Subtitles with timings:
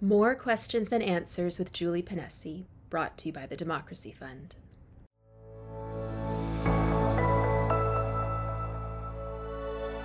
[0.00, 4.54] More questions than answers with Julie Ponesse, brought to you by the Democracy Fund.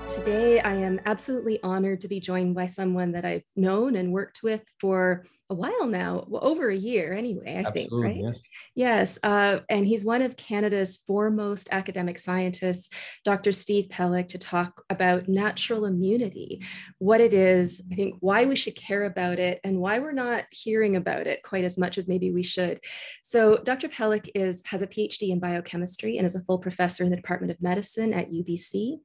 [0.08, 4.42] Today, I am absolutely honored to be joined by someone that I've known and worked
[4.42, 8.18] with for a while now, well, over a year anyway, I Absolutely, think, right?
[8.18, 8.42] Yes.
[8.76, 12.90] yes uh, and he's one of Canada's foremost academic scientists,
[13.24, 13.52] Dr.
[13.52, 16.64] Steve Pelech, to talk about natural immunity,
[16.98, 20.46] what it is, I think why we should care about it, and why we're not
[20.50, 22.80] hearing about it quite as much as maybe we should.
[23.22, 23.88] So, Dr.
[23.90, 27.52] Pelech is has a PhD in biochemistry and is a full professor in the Department
[27.52, 28.98] of Medicine at UBC.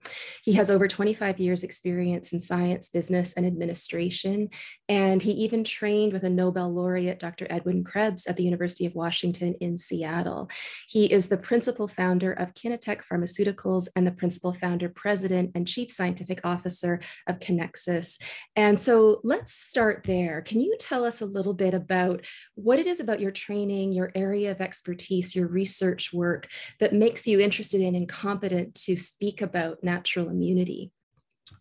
[0.44, 4.48] He has over 25 years experience in science, business, and administration,
[4.88, 7.48] and he even trained with a Nobel laureate Dr.
[7.50, 10.48] Edwin Krebs at the University of Washington in Seattle.
[10.88, 15.90] He is the principal founder of Kinetek Pharmaceuticals and the principal founder, president, and chief
[15.90, 18.22] scientific officer of Kinexus.
[18.54, 20.40] And so let's start there.
[20.42, 22.24] Can you tell us a little bit about
[22.54, 27.26] what it is about your training, your area of expertise, your research work that makes
[27.26, 30.92] you interested in and competent to speak about natural immunity?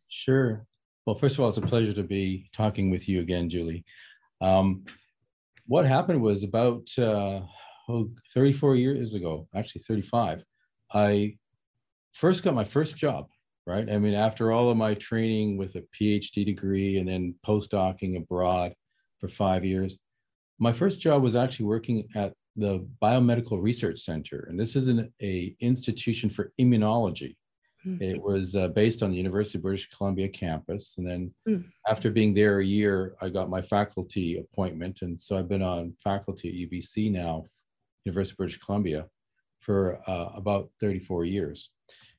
[0.07, 0.67] Sure.
[1.07, 3.85] Well, first of all, it's a pleasure to be talking with you again, Julie.
[4.41, 4.85] Um,
[5.65, 7.41] what happened was about uh,
[7.89, 10.43] oh, 34 years ago, actually 35,
[10.93, 11.37] I
[12.13, 13.27] first got my first job,
[13.65, 13.89] right?
[13.89, 18.73] I mean, after all of my training with a PhD degree and then postdocing abroad
[19.19, 19.97] for five years,
[20.59, 24.47] my first job was actually working at the Biomedical Research Center.
[24.49, 27.35] And this is an a institution for immunology.
[27.87, 28.01] Mm.
[28.01, 30.97] It was uh, based on the University of British Columbia campus.
[30.97, 31.63] And then mm.
[31.87, 35.01] after being there a year, I got my faculty appointment.
[35.01, 37.45] And so I've been on faculty at UBC now,
[38.03, 39.05] University of British Columbia,
[39.59, 41.69] for uh, about 34 years.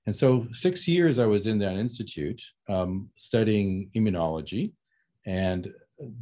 [0.07, 4.73] And so six years I was in that institute um, studying immunology
[5.27, 5.71] and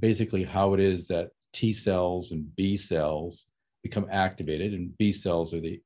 [0.00, 3.46] basically how it is that T cells and B cells
[3.82, 4.72] become activated.
[4.74, 5.80] And B cells are the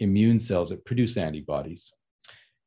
[0.00, 1.90] immune cells that produce antibodies.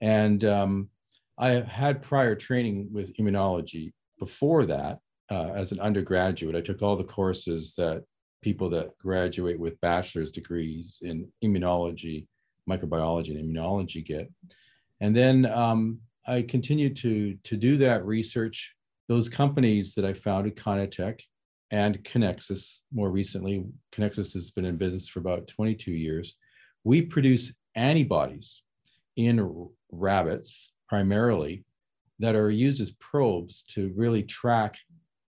[0.01, 0.89] And um,
[1.37, 6.55] I had prior training with immunology before that uh, as an undergraduate.
[6.55, 8.03] I took all the courses that
[8.41, 12.27] people that graduate with bachelor's degrees in immunology,
[12.69, 14.31] microbiology, and immunology get.
[14.99, 18.73] And then um, I continued to, to do that research.
[19.07, 21.21] Those companies that I founded, Kinetek
[21.71, 26.35] and Kinexus, more recently, Kinexus has been in business for about 22 years.
[26.83, 28.63] We produce antibodies
[29.15, 31.63] in rabbits primarily
[32.19, 34.77] that are used as probes to really track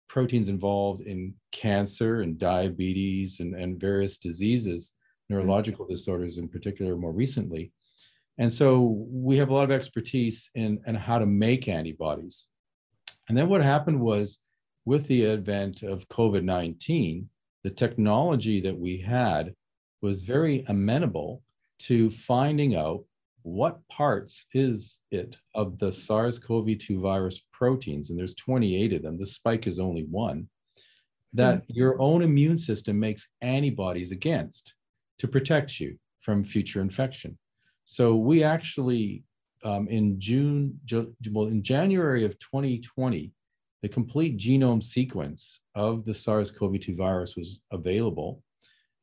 [0.09, 4.93] proteins involved in cancer and diabetes and, and various diseases,
[5.29, 5.93] neurological mm-hmm.
[5.93, 7.71] disorders in particular, more recently.
[8.37, 12.47] And so we have a lot of expertise in, in how to make antibodies.
[13.29, 14.39] And then what happened was
[14.83, 17.29] with the advent of COVID 19,
[17.63, 19.53] the technology that we had
[20.01, 21.43] was very amenable
[21.79, 23.05] to finding out
[23.43, 29.25] what parts is it of the SARS-CoV-2 virus proteins, and there's 28 of them, the
[29.25, 30.47] spike is only one,
[31.33, 31.73] that mm-hmm.
[31.73, 34.73] your own immune system makes antibodies against
[35.19, 37.37] to protect you from future infection.
[37.85, 39.23] So we actually,
[39.63, 40.79] um, in June,
[41.31, 43.31] well, in January of 2020,
[43.81, 48.43] the complete genome sequence of the SARS-CoV-2 virus was available.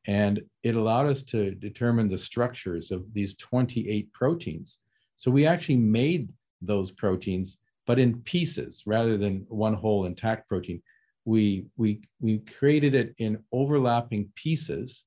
[0.07, 4.79] And it allowed us to determine the structures of these 28 proteins.
[5.15, 6.29] So we actually made
[6.61, 10.81] those proteins, but in pieces rather than one whole intact protein.
[11.25, 15.05] We, we, we created it in overlapping pieces,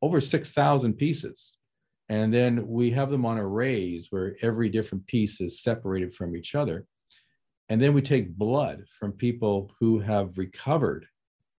[0.00, 1.56] over 6,000 pieces.
[2.08, 6.54] And then we have them on arrays where every different piece is separated from each
[6.54, 6.86] other.
[7.68, 11.06] And then we take blood from people who have recovered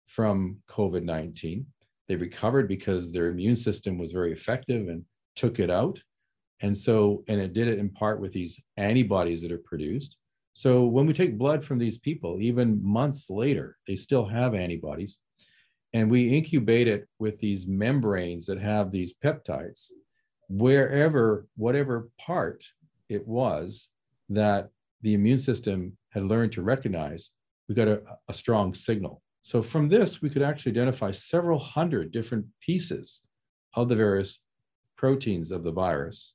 [0.07, 1.65] from COVID 19
[2.13, 5.03] they recovered because their immune system was very effective and
[5.35, 5.99] took it out.
[6.61, 10.19] And so, and it did it in part with these antibodies that are produced.
[10.53, 15.21] So when we take blood from these people, even months later, they still have antibodies.
[15.95, 19.87] And we incubate it with these membranes that have these peptides,
[20.51, 22.63] wherever, whatever part
[23.09, 23.89] it was
[24.29, 24.69] that
[25.01, 27.31] the immune system had learned to recognize,
[27.71, 29.23] we got a, a strong signal.
[29.43, 33.23] So from this, we could actually identify several hundred different pieces
[33.75, 34.41] of the various
[34.97, 36.35] proteins of the virus,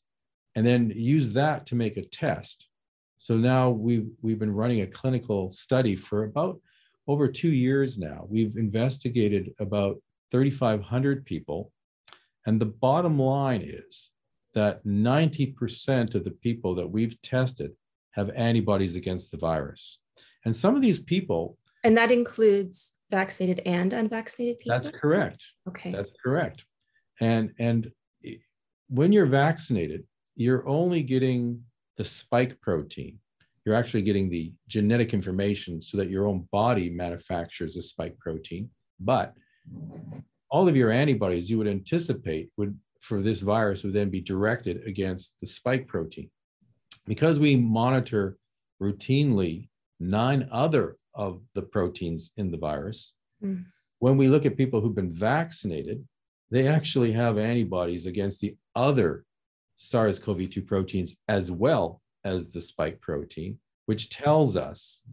[0.55, 2.67] and then use that to make a test.
[3.17, 6.59] So now we've, we've been running a clinical study for about
[7.07, 8.25] over two years now.
[8.27, 10.01] We've investigated about
[10.31, 11.71] 3,500 people.
[12.45, 14.11] And the bottom line is
[14.53, 17.71] that 90% of the people that we've tested
[18.11, 19.99] have antibodies against the virus.
[20.43, 24.77] And some of these people and that includes vaccinated and unvaccinated people?
[24.77, 25.43] That's correct.
[25.67, 25.91] Okay.
[25.91, 26.65] That's correct.
[27.19, 27.91] And and
[28.89, 30.05] when you're vaccinated,
[30.35, 31.63] you're only getting
[31.97, 33.19] the spike protein.
[33.65, 38.69] You're actually getting the genetic information so that your own body manufactures a spike protein.
[38.99, 39.33] But
[40.49, 44.85] all of your antibodies you would anticipate would for this virus would then be directed
[44.87, 46.29] against the spike protein.
[47.05, 48.37] Because we monitor
[48.81, 49.69] routinely
[49.99, 53.65] nine other of the proteins in the virus, mm.
[53.99, 56.07] when we look at people who've been vaccinated,
[56.49, 59.25] they actually have antibodies against the other
[59.77, 65.03] SARS CoV 2 proteins as well as the spike protein, which tells us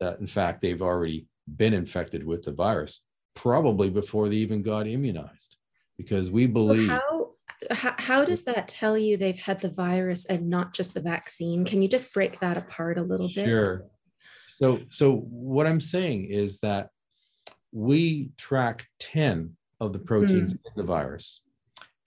[0.00, 1.26] that, in fact, they've already
[1.56, 3.00] been infected with the virus,
[3.34, 5.56] probably before they even got immunized,
[5.96, 6.88] because we believe.
[6.88, 7.30] How,
[7.70, 11.64] how, how does that tell you they've had the virus and not just the vaccine?
[11.64, 13.46] Can you just break that apart a little bit?
[13.46, 13.84] Sure.
[14.60, 16.90] So, so what I'm saying is that
[17.72, 20.58] we track 10 of the proteins mm.
[20.66, 21.42] in the virus.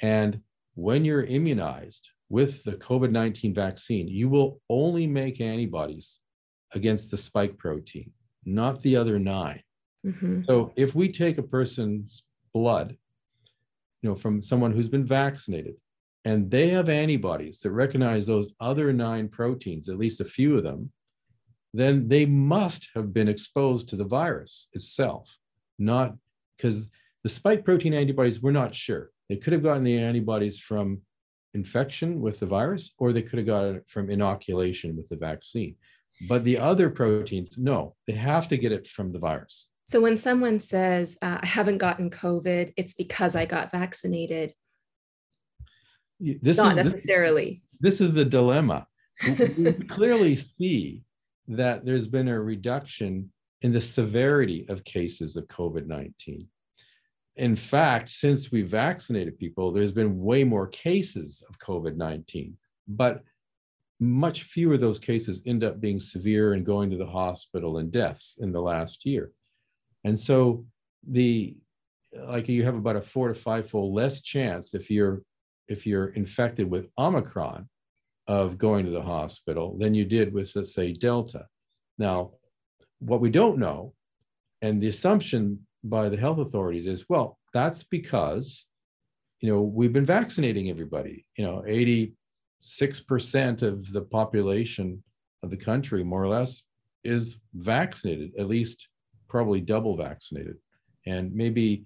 [0.02, 0.40] And
[0.76, 6.20] when you're immunized with the COVID 19 vaccine, you will only make antibodies
[6.74, 8.12] against the spike protein,
[8.46, 9.62] not the other 9
[10.06, 10.42] mm-hmm.
[10.44, 12.24] So if we take a person's
[12.54, 12.98] blood,
[14.02, 15.76] you know, from someone who's been vaccinated,
[16.26, 20.64] and they have antibodies that recognize those other nine proteins, at least a few of
[20.64, 20.92] them,
[21.74, 25.38] then they must have been exposed to the virus itself,
[25.80, 26.16] not
[26.56, 26.88] because
[27.24, 29.10] the spike protein antibodies, we're not sure.
[29.30, 31.02] They could have gotten the antibodies from
[31.54, 35.76] infection with the virus, or they could have gotten it from inoculation with the vaccine.
[36.28, 39.70] But the other proteins, no, they have to get it from the virus.
[39.86, 44.54] So when someone says, uh, I haven't gotten COVID, it's because I got vaccinated.
[46.20, 47.64] This Not is, necessarily.
[47.82, 48.88] This, this is the dilemma.
[49.28, 51.04] we clearly see
[51.48, 53.32] that there's been a reduction
[53.62, 56.48] in the severity of cases of COVID 19
[57.36, 62.56] in fact, since we vaccinated people, there's been way more cases of COVID 19,
[62.88, 63.24] but
[64.00, 67.92] much fewer of those cases end up being severe and going to the hospital and
[67.92, 69.32] deaths in the last year.
[70.04, 70.66] And so
[71.10, 71.56] the
[72.28, 75.24] like you have about a four to five fold less chance if you're
[75.68, 77.68] if you're infected with Omicron
[78.28, 81.46] of going to the hospital than you did with let's say Delta.
[81.98, 82.32] Now,
[83.00, 83.94] what we don't know,
[84.62, 88.66] and the assumption by the health authorities is, well, that's because,
[89.42, 91.26] you know, we've been vaccinating everybody.
[91.38, 92.14] You know, 86%
[93.62, 95.04] of the population
[95.44, 96.64] of the country, more or less,
[97.04, 98.88] is vaccinated, at least
[99.28, 100.56] probably double vaccinated.
[101.06, 101.86] And maybe,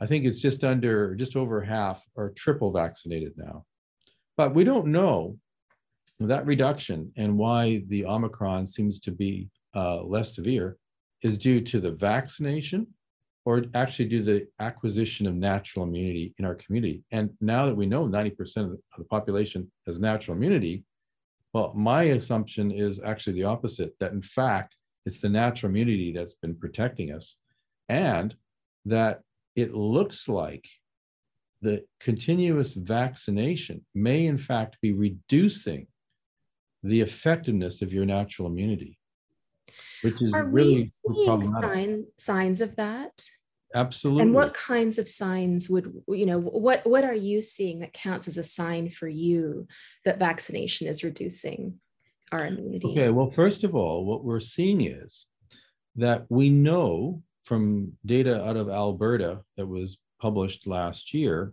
[0.00, 3.66] I think it's just under, just over half are triple vaccinated now.
[4.38, 5.36] But we don't know
[6.20, 10.76] that reduction and why the Omicron seems to be uh, less severe
[11.22, 12.86] is due to the vaccination
[13.46, 17.02] or actually do the acquisition of natural immunity in our community.
[17.10, 20.84] And now that we know 90% of the population has natural immunity,
[21.52, 24.76] well, my assumption is actually the opposite that in fact,
[25.06, 27.36] it's the natural immunity that's been protecting us,
[27.88, 28.34] and
[28.86, 29.20] that
[29.54, 30.66] it looks like
[31.60, 35.86] the continuous vaccination may in fact be reducing
[36.84, 38.98] the effectiveness of your natural immunity
[40.04, 43.26] which is Are really we seeing sign, signs of that?
[43.74, 44.22] Absolutely.
[44.22, 46.38] And what kinds of signs would you know?
[46.38, 49.66] What what are you seeing that counts as a sign for you
[50.04, 51.80] that vaccination is reducing
[52.30, 52.86] our immunity?
[52.86, 53.08] Okay.
[53.08, 55.26] Well, first of all, what we're seeing is
[55.96, 61.52] that we know from data out of Alberta that was published last year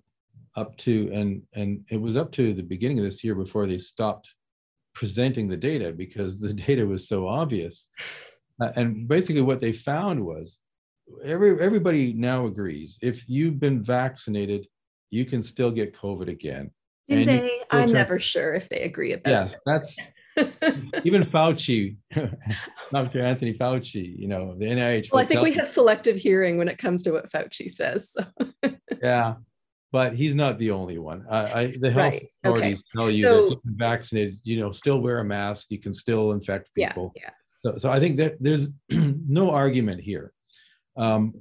[0.56, 3.78] up to and and it was up to the beginning of this year before they
[3.78, 4.36] stopped
[4.94, 7.88] presenting the data because the data was so obvious.
[8.62, 10.60] Uh, and basically, what they found was
[11.24, 14.68] every everybody now agrees if you've been vaccinated,
[15.10, 16.72] you can still get COVID again.
[17.08, 17.62] Do and they?
[17.72, 19.32] I'm never sure if they agree about.
[19.32, 19.98] Yes, that's
[21.04, 21.98] even Fauci,
[22.92, 23.22] Dr.
[23.22, 24.18] Anthony Fauci.
[24.18, 25.12] You know the NIH.
[25.12, 28.14] Well, I think we have selective hearing when it comes to what Fauci says.
[28.14, 28.72] So.
[29.02, 29.36] yeah,
[29.92, 31.26] but he's not the only one.
[31.30, 32.28] I, the health right.
[32.44, 32.82] authorities okay.
[32.94, 35.68] tell you so, that you vaccinated, you know, still wear a mask.
[35.70, 37.12] You can still infect people.
[37.16, 37.24] Yeah.
[37.24, 37.30] yeah.
[37.64, 40.34] So, so I think that there's no argument here.
[40.98, 41.34] Um,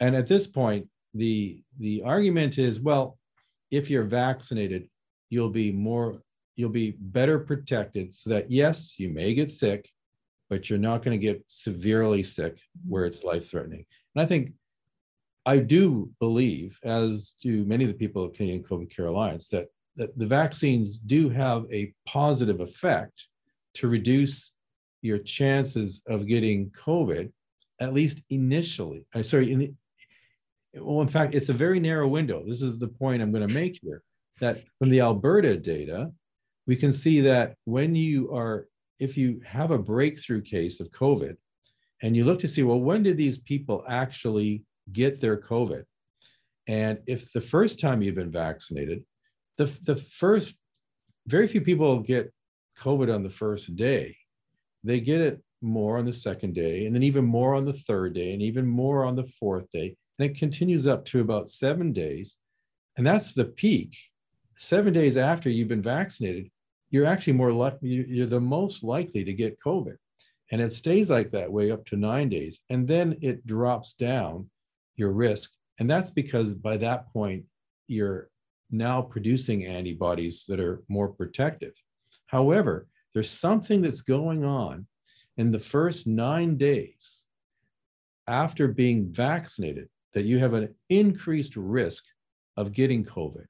[0.00, 3.18] and at this point, the the argument is, well,
[3.70, 4.88] if you're vaccinated,
[5.30, 6.22] you'll be more,
[6.54, 9.88] you'll be better protected, so that yes, you may get sick,
[10.48, 13.84] but you're not going to get severely sick where it's life threatening.
[14.14, 14.52] And I think
[15.46, 19.68] I do believe, as do many of the people at Canadian COVID Care Alliance, that,
[19.94, 23.28] that the vaccines do have a positive effect
[23.74, 24.52] to reduce
[25.02, 27.32] your chances of getting COVID
[27.80, 29.74] at least initially, uh, sorry, in the,
[30.74, 32.42] well, in fact, it's a very narrow window.
[32.46, 34.02] This is the point I'm going to make here
[34.40, 36.10] that from the Alberta data,
[36.66, 38.66] we can see that when you are,
[38.98, 41.36] if you have a breakthrough case of COVID,
[42.02, 45.84] and you look to see, well, when did these people actually get their COVID?
[46.66, 49.04] And if the first time you've been vaccinated,
[49.56, 50.56] the, the first,
[51.26, 52.32] very few people get
[52.78, 54.16] COVID on the first day.
[54.84, 58.14] They get it more on the second day, and then even more on the third
[58.14, 59.96] day, and even more on the fourth day.
[60.18, 62.36] And it continues up to about seven days.
[62.96, 63.96] And that's the peak.
[64.56, 66.50] Seven days after you've been vaccinated,
[66.90, 69.96] you're actually more likely, you're the most likely to get COVID.
[70.52, 72.60] And it stays like that way up to nine days.
[72.70, 74.48] And then it drops down
[74.96, 75.52] your risk.
[75.78, 77.44] And that's because by that point,
[77.86, 78.30] you're
[78.70, 81.74] now producing antibodies that are more protective.
[82.26, 84.86] However, there's something that's going on
[85.36, 87.26] in the first nine days
[88.26, 92.04] after being vaccinated that you have an increased risk
[92.56, 93.46] of getting COVID.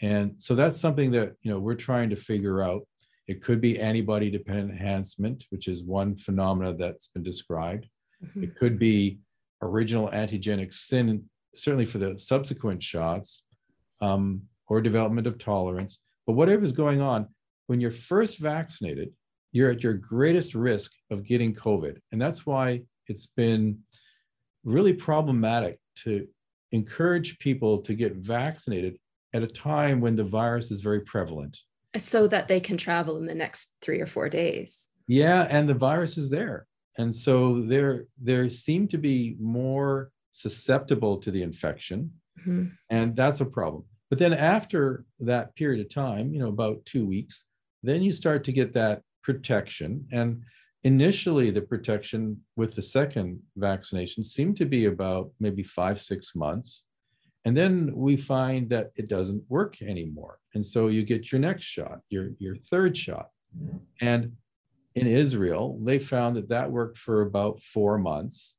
[0.00, 2.86] And so that's something that you know we're trying to figure out.
[3.26, 7.88] It could be antibody dependent enhancement, which is one phenomena that's been described.
[8.24, 8.44] Mm-hmm.
[8.44, 9.18] It could be
[9.62, 13.42] original antigenic sin, certainly for the subsequent shots,
[14.00, 15.98] um, or development of tolerance.
[16.26, 17.28] But whatever is going on,
[17.66, 19.12] when you're first vaccinated,
[19.52, 21.98] you're at your greatest risk of getting COVID.
[22.12, 23.78] And that's why it's been
[24.64, 26.26] really problematic to
[26.72, 28.98] encourage people to get vaccinated
[29.32, 31.58] at a time when the virus is very prevalent.
[31.96, 34.88] So that they can travel in the next three or four days.
[35.06, 36.66] Yeah, and the virus is there.
[36.98, 42.10] And so there, there seem to be more susceptible to the infection.
[42.40, 42.66] Mm-hmm.
[42.90, 43.84] And that's a problem.
[44.10, 47.44] But then after that period of time, you know, about two weeks,
[47.82, 50.06] then you start to get that protection.
[50.12, 50.42] And
[50.84, 56.84] initially, the protection with the second vaccination seemed to be about maybe five, six months.
[57.44, 60.38] And then we find that it doesn't work anymore.
[60.54, 63.30] And so you get your next shot, your, your third shot.
[64.00, 64.32] And
[64.96, 68.56] in Israel, they found that that worked for about four months.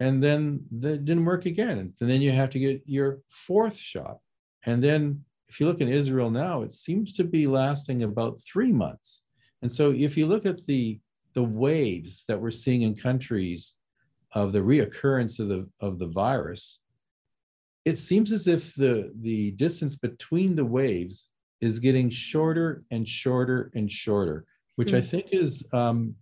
[0.00, 1.78] And then that didn't work again.
[1.78, 4.18] And then you have to get your fourth shot.
[4.64, 8.72] And then if you look in Israel now, it seems to be lasting about three
[8.72, 9.22] months.
[9.60, 11.00] And so if you look at the,
[11.34, 13.74] the waves that we're seeing in countries
[14.32, 16.78] of the reoccurrence of the, of the virus,
[17.84, 21.28] it seems as if the, the distance between the waves
[21.60, 24.46] is getting shorter and shorter and shorter,
[24.78, 24.96] which mm-hmm.
[24.98, 25.06] I hmm.
[25.06, 26.14] think is um,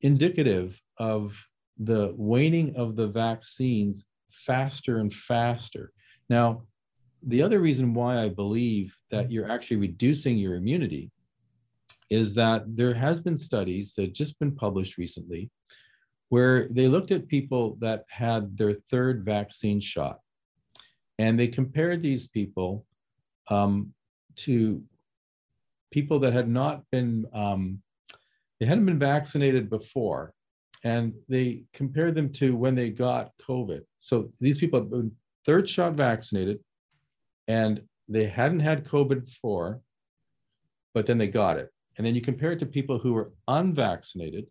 [0.00, 1.38] indicative of
[1.76, 5.92] the waning of the vaccines faster and faster.
[6.30, 6.62] Now,
[7.22, 11.10] the other reason why I believe that you're actually reducing your immunity
[12.08, 15.50] is that there has been studies that just been published recently
[16.30, 20.20] where they looked at people that had their third vaccine shot
[21.18, 22.86] and they compared these people
[23.50, 23.92] um,
[24.36, 24.82] to
[25.90, 27.82] people that had not been um,
[28.60, 30.32] they hadn't been vaccinated before
[30.84, 35.10] and they compared them to when they got covid so these people have been
[35.44, 36.60] third shot vaccinated
[37.48, 39.80] and they hadn't had COVID before,
[40.94, 41.70] but then they got it.
[41.96, 44.46] And then you compare it to people who were unvaccinated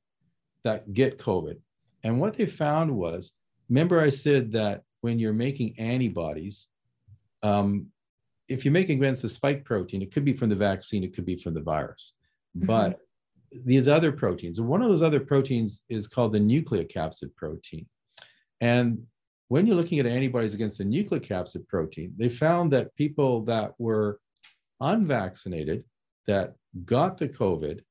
[0.63, 1.57] that get COVID.
[2.03, 3.33] And what they found was
[3.69, 6.67] remember, I said that when you're making antibodies,
[7.43, 7.87] um,
[8.47, 11.25] if you're making against the spike protein, it could be from the vaccine, it could
[11.25, 12.15] be from the virus.
[12.57, 12.67] Mm-hmm.
[12.67, 12.99] But
[13.65, 17.85] these other proteins, one of those other proteins is called the nucleocapsid protein.
[18.61, 19.03] And
[19.47, 24.19] when you're looking at antibodies against the nucleocapsid protein, they found that people that were
[24.79, 25.83] unvaccinated
[26.27, 26.53] that
[26.85, 27.81] got the COVID,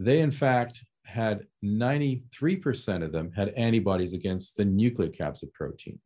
[0.00, 5.98] they in fact had 93% of them had antibodies against the nucleocapsid protein.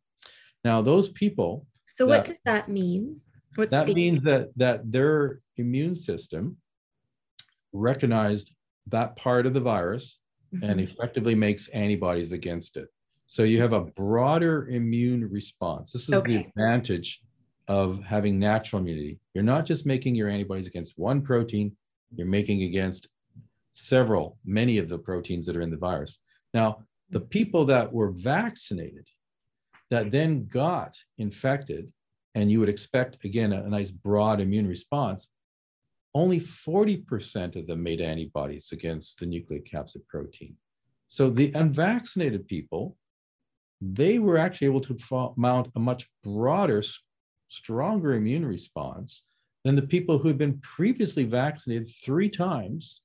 [0.64, 1.67] Now, those people.
[1.97, 3.21] So, that, what does that mean?
[3.55, 3.95] What's that the...
[3.95, 6.57] means that, that their immune system
[7.73, 8.52] recognized
[8.90, 10.18] that part of the virus
[10.54, 10.68] mm-hmm.
[10.68, 12.88] and effectively makes antibodies against it.
[13.26, 15.92] So you have a broader immune response.
[15.92, 16.33] This is okay.
[16.33, 17.21] the advantage
[17.68, 19.18] of having natural immunity.
[19.35, 21.76] You're not just making your antibodies against one protein,
[22.16, 23.09] you're making against
[23.73, 26.18] several, many of the proteins that are in the virus.
[26.54, 26.78] Now,
[27.11, 29.07] the people that were vaccinated
[29.90, 31.92] that then got infected,
[32.35, 35.28] and you would expect, again, a, a nice broad immune response,
[36.19, 40.57] only 40% of them made antibodies against the nucleocapsid protein.
[41.07, 42.97] So the unvaccinated people
[43.81, 46.83] they were actually able to mount a much broader,
[47.49, 49.23] stronger immune response
[49.65, 53.03] than the people who had been previously vaccinated three times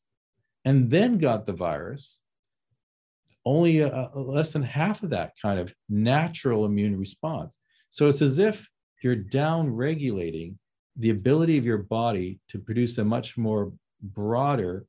[0.65, 2.21] and then got the virus.
[3.45, 7.59] only a, a less than half of that kind of natural immune response.
[7.89, 8.67] So it's as if
[9.03, 10.57] you're down regulating
[10.97, 13.71] the ability of your body to produce a much more
[14.01, 14.85] broader,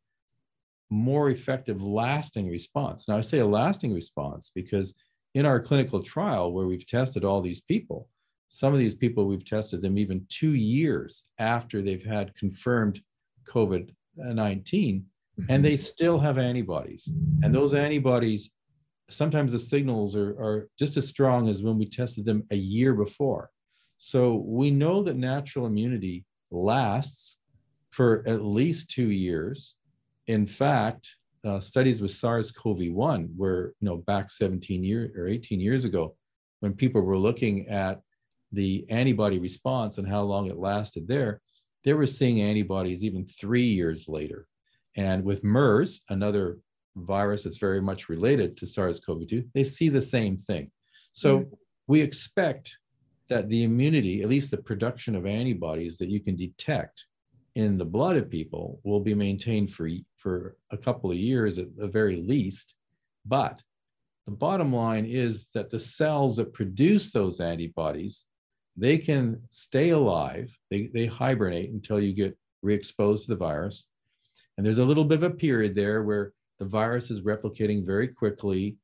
[0.90, 3.08] more effective, lasting response.
[3.08, 4.94] Now, I say a lasting response because
[5.34, 8.08] in our clinical trial where we've tested all these people,
[8.49, 13.00] some of these people we've tested them even two years after they've had confirmed
[13.49, 15.04] COVID 19,
[15.37, 15.62] and mm-hmm.
[15.62, 17.11] they still have antibodies.
[17.42, 18.50] And those antibodies,
[19.11, 22.94] sometimes the signals are, are just as strong as when we tested them a year
[22.94, 23.50] before.
[24.06, 27.38] So we know that natural immunity lasts
[27.88, 29.76] for at least two years.
[30.26, 35.87] In fact, uh, studies with SARS-CoV-1, were, you know back 17 years or 18 years
[35.87, 36.16] ago,
[36.61, 38.02] when people were looking at
[38.52, 41.40] the antibody response and how long it lasted there,
[41.82, 44.46] they were seeing antibodies even three years later.
[44.99, 46.58] And with MERS, another
[46.94, 50.70] virus that's very much related to SARS-CoV-2, they see the same thing.
[51.12, 51.54] So mm-hmm.
[51.87, 52.76] we expect
[53.28, 57.07] that the immunity, at least the production of antibodies that you can detect
[57.54, 61.75] in the blood of people, will be maintained for, for a couple of years at
[61.76, 62.75] the very least.
[63.25, 63.62] But
[64.26, 68.26] the bottom line is that the cells that produce those antibodies,
[68.76, 70.57] they can stay alive.
[70.71, 73.87] They, they hibernate until you get re-exposed to the virus.
[74.57, 78.09] And there's a little bit of a period there where the virus is replicating very
[78.09, 78.76] quickly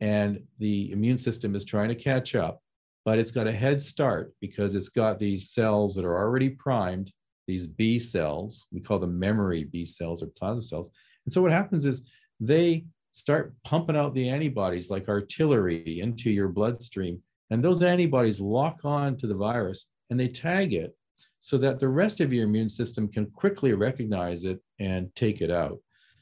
[0.00, 2.61] and the immune system is trying to catch up
[3.04, 7.12] but it's got a head start because it's got these cells that are already primed,
[7.46, 8.66] these B cells.
[8.72, 10.90] We call them memory B cells or plasma cells.
[11.26, 12.02] And so what happens is
[12.40, 17.20] they start pumping out the antibodies like artillery into your bloodstream.
[17.50, 20.96] And those antibodies lock on to the virus and they tag it
[21.38, 25.50] so that the rest of your immune system can quickly recognize it and take it
[25.50, 25.78] out.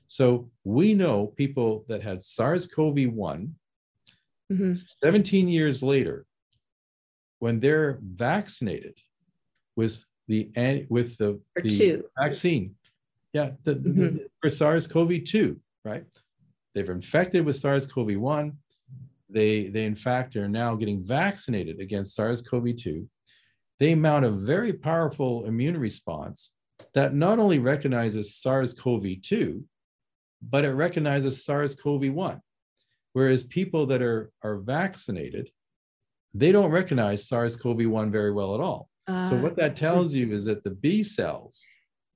[0.07, 3.55] So we know people that had SARS CoV 1,
[4.53, 4.73] mm-hmm.
[5.05, 6.27] 17 years later,
[7.41, 8.97] when they're vaccinated
[9.75, 10.51] with the
[10.89, 11.41] with the,
[11.97, 12.77] the vaccine.
[13.33, 14.01] Yeah, the, mm-hmm.
[14.01, 16.05] the, for SARS-CoV-2, right?
[16.75, 18.53] They've infected with SARS-CoV-1.
[19.29, 23.07] They they in fact are now getting vaccinated against SARS-CoV-2.
[23.79, 26.53] They mount a very powerful immune response
[26.95, 29.63] that not only recognizes SARS-CoV-2,
[30.43, 32.41] but it recognizes SARS-CoV-1.
[33.13, 35.51] Whereas people that are, are vaccinated
[36.35, 38.89] they don't recognize SARS-CoV-1 very well at all.
[39.07, 41.65] Uh, so what that tells you is that the B cells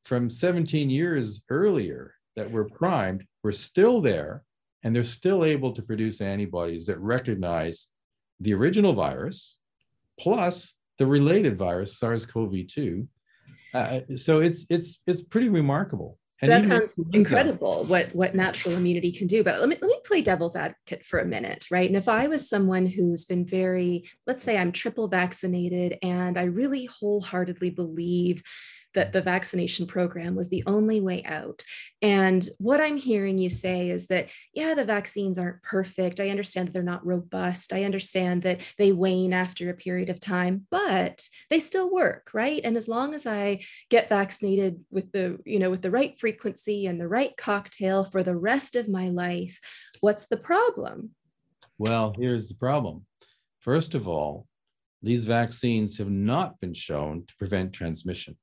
[0.05, 4.45] from 17 years earlier that were primed were still there
[4.83, 7.89] and they're still able to produce antibodies that recognize
[8.41, 9.57] the original virus
[10.21, 13.07] plus the related virus SARS-CoV-2.
[13.73, 16.19] Uh, so it's it's it's pretty remarkable.
[16.53, 19.99] And that sounds incredible what what natural immunity can do but let me let me
[20.05, 21.89] play devil's advocate for a minute right?
[21.89, 26.45] And if i was someone who's been very let's say i'm triple vaccinated and i
[26.45, 28.43] really wholeheartedly believe
[28.95, 31.63] that the vaccination program was the only way out.
[32.01, 36.21] And what I'm hearing you say is that, yeah, the vaccines aren't perfect.
[36.21, 37.73] I understand that they're not robust.
[37.73, 42.61] I understand that they wane after a period of time, but they still work, right?
[42.65, 46.87] And as long as I get vaccinated with the, you know, with the right frequency
[46.87, 49.59] and the right cocktail for the rest of my life,
[50.01, 51.11] what's the problem?
[51.79, 53.05] Well, here's the problem.
[53.61, 54.47] First of all,
[55.03, 58.37] these vaccines have not been shown to prevent transmission.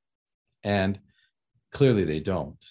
[0.63, 0.99] And
[1.71, 2.63] clearly they don't.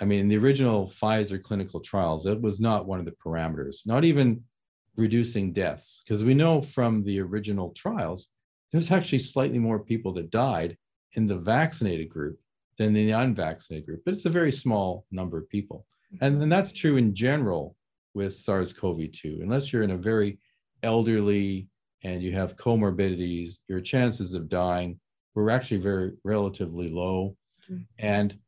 [0.00, 3.86] I mean, in the original Pfizer clinical trials, it was not one of the parameters,
[3.86, 4.42] not even
[4.96, 8.28] reducing deaths, because we know from the original trials,
[8.72, 10.76] there's actually slightly more people that died
[11.12, 12.38] in the vaccinated group
[12.76, 15.86] than in the unvaccinated group, but it's a very small number of people.
[16.20, 17.76] And, and that's true in general
[18.14, 19.40] with SARS CoV 2.
[19.42, 20.38] Unless you're in a very
[20.82, 21.68] elderly
[22.02, 24.98] and you have comorbidities, your chances of dying
[25.34, 27.36] were actually very relatively low.
[27.70, 27.82] Mm-hmm.
[27.98, 28.38] And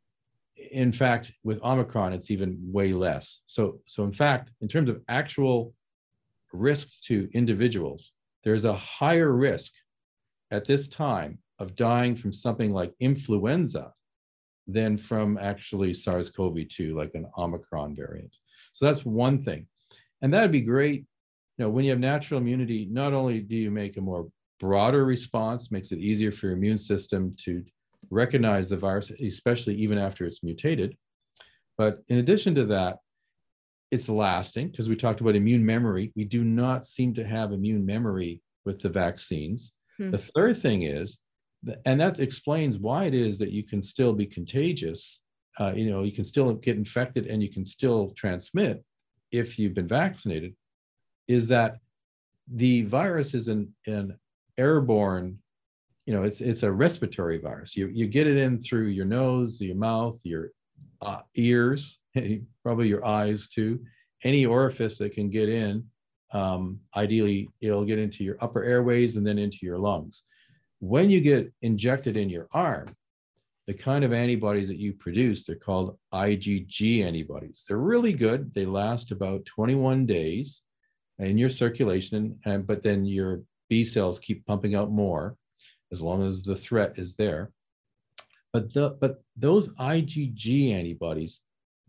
[0.72, 3.40] in fact, with Omicron, it's even way less.
[3.46, 5.74] So, so in fact, in terms of actual
[6.52, 8.12] risk to individuals,
[8.44, 9.72] there's a higher risk
[10.50, 13.92] at this time of dying from something like influenza
[14.66, 18.34] than from actually SARS-CoV-2, like an Omicron variant.
[18.72, 19.66] So that's one thing.
[20.22, 21.06] And that'd be great.
[21.56, 25.04] You know, when you have natural immunity, not only do you make a more broader
[25.04, 27.64] response makes it easier for your immune system to
[28.10, 30.96] recognize the virus, especially even after it's mutated.
[31.76, 32.98] But in addition to that,
[33.90, 36.12] it's lasting because we talked about immune memory.
[36.16, 39.72] We do not seem to have immune memory with the vaccines.
[39.98, 40.10] Hmm.
[40.10, 41.18] The third thing is,
[41.84, 45.22] and that explains why it is that you can still be contagious.
[45.58, 48.84] Uh, you know, you can still get infected and you can still transmit
[49.32, 50.54] if you've been vaccinated
[51.28, 51.78] is that
[52.52, 54.16] the virus is an, an
[54.58, 55.38] airborne
[56.06, 57.76] you know it's it's a respiratory virus.
[57.76, 60.52] You you get it in through your nose your mouth your
[61.02, 61.98] uh, ears
[62.62, 63.80] probably your eyes too.
[64.24, 65.84] Any orifice that can get in
[66.32, 70.22] um, ideally it'll get into your upper airways and then into your lungs.
[70.78, 72.94] When you get injected in your arm
[73.66, 77.64] the kind of antibodies that you produce they're called igg antibodies.
[77.66, 78.54] They're really good.
[78.54, 80.62] They last about 21 days
[81.18, 85.36] in your circulation and but then your b cells keep pumping out more
[85.92, 87.52] as long as the threat is there
[88.52, 91.40] but the but those igg antibodies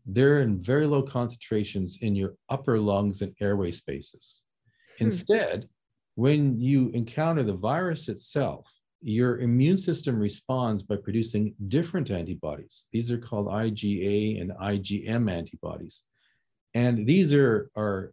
[0.08, 4.46] they're in very low concentrations in your upper lungs and airway spaces.
[4.98, 5.06] Hmm.
[5.06, 5.68] Instead,
[6.16, 12.88] when you encounter the virus itself, your immune system responds by producing different antibodies.
[12.92, 16.04] These are called IgA and IgM antibodies.
[16.74, 18.12] And these are, are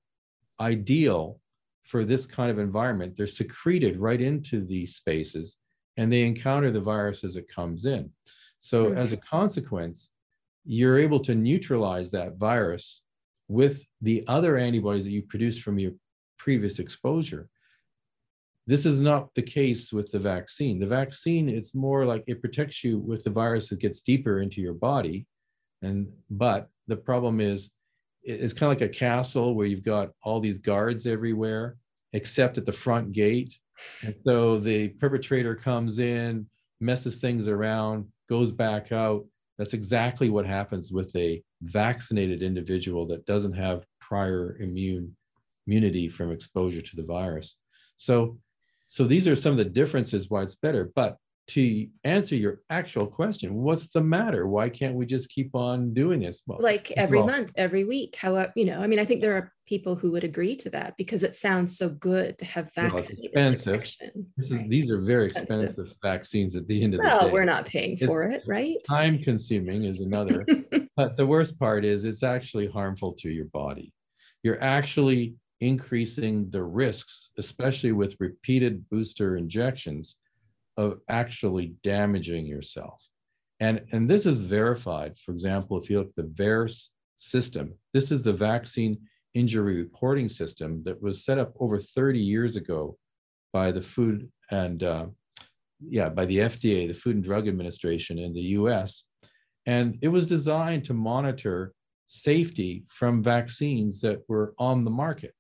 [0.61, 1.40] ideal
[1.84, 3.16] for this kind of environment.
[3.16, 5.58] They're secreted right into these spaces
[5.96, 8.10] and they encounter the virus as it comes in.
[8.58, 8.98] So, mm-hmm.
[8.98, 10.10] as a consequence,
[10.64, 13.02] you're able to neutralize that virus
[13.48, 15.92] with the other antibodies that you produce from your
[16.38, 17.48] previous exposure.
[18.66, 20.80] This is not the case with the vaccine.
[20.80, 24.62] The vaccine is more like it protects you with the virus that gets deeper into
[24.62, 25.26] your body.
[25.82, 27.70] And but the problem is
[28.24, 31.76] it's kind of like a castle where you've got all these guards everywhere,
[32.12, 33.58] except at the front gate.
[34.02, 36.46] And so the perpetrator comes in,
[36.80, 39.24] messes things around, goes back out,
[39.58, 45.14] that's exactly what happens with a vaccinated individual that doesn't have prior immune
[45.66, 47.56] immunity from exposure to the virus.
[47.96, 48.38] So,
[48.87, 50.90] so these are some of the differences why it's better.
[50.94, 54.46] But to answer your actual question, what's the matter?
[54.46, 56.42] Why can't we just keep on doing this?
[56.46, 58.16] Well, like every well, month, every week.
[58.16, 58.80] How uh, you know?
[58.80, 61.76] I mean, I think there are people who would agree to that because it sounds
[61.76, 63.94] so good to have vaccinated well, expensive.
[64.37, 67.24] This is these are very expensive, expensive vaccines at the end of well, the day.
[67.26, 68.76] Well, we're not paying for it, right?
[68.88, 70.46] Time consuming is another.
[70.96, 73.92] but the worst part is it's actually harmful to your body.
[74.42, 80.16] You're actually increasing the risks, especially with repeated booster injections
[80.76, 83.06] of actually damaging yourself.
[83.60, 85.18] And, and this is verified.
[85.18, 88.98] For example, if you look at the VAERS system, this is the vaccine
[89.34, 92.96] injury reporting system that was set up over 30 years ago
[93.52, 95.06] by the Food and uh,
[95.80, 99.04] yeah, by the FDA, the Food and Drug Administration in the US.
[99.66, 101.72] And it was designed to monitor
[102.06, 105.34] safety from vaccines that were on the market.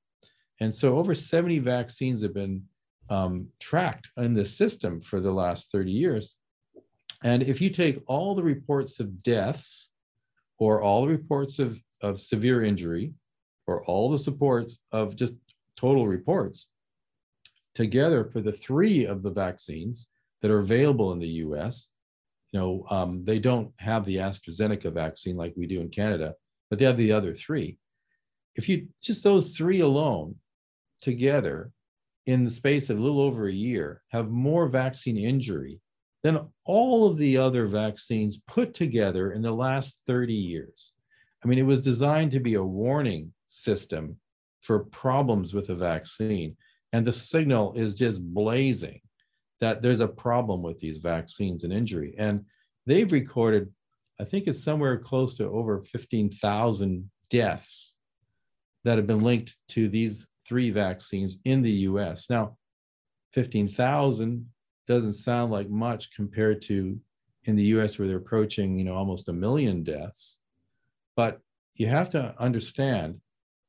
[0.60, 2.62] And so over 70 vaccines have been
[3.10, 6.36] um, tracked in the system for the last 30 years.
[7.22, 9.90] And if you take all the reports of deaths
[10.58, 13.12] or all the reports of, of severe injury
[13.66, 15.34] or all the supports of just
[15.76, 16.68] total reports
[17.74, 20.08] together for the three of the vaccines
[20.42, 21.90] that are available in the US,
[22.52, 26.34] you know, um, they don't have the AstraZeneca vaccine like we do in Canada,
[26.70, 27.78] but they have the other three.
[28.54, 30.36] If you just those three alone
[31.00, 31.72] together
[32.26, 35.80] in the space of a little over a year have more vaccine injury
[36.22, 40.94] than all of the other vaccines put together in the last 30 years.
[41.44, 44.16] I mean, it was designed to be a warning system
[44.62, 46.56] for problems with a vaccine.
[46.94, 49.00] And the signal is just blazing
[49.60, 52.14] that there's a problem with these vaccines and injury.
[52.16, 52.46] And
[52.86, 53.70] they've recorded,
[54.18, 57.98] I think it's somewhere close to over 15,000 deaths
[58.84, 62.28] that have been linked to these three vaccines in the US.
[62.30, 62.56] Now,
[63.32, 64.48] 15,000
[64.86, 66.98] doesn't sound like much compared to
[67.44, 70.40] in the US where they're approaching, you know, almost a million deaths.
[71.16, 71.40] But
[71.74, 73.20] you have to understand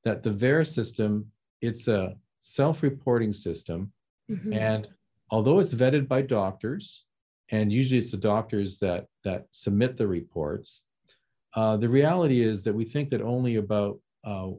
[0.04, 3.92] that the VAERS system, it's a self-reporting system.
[4.30, 4.54] Mm-hmm.
[4.54, 4.88] And
[5.30, 7.06] although it's vetted by doctors,
[7.50, 10.84] and usually it's the doctors that that submit the reports,
[11.56, 14.50] uh, the reality is that we think that only about uh,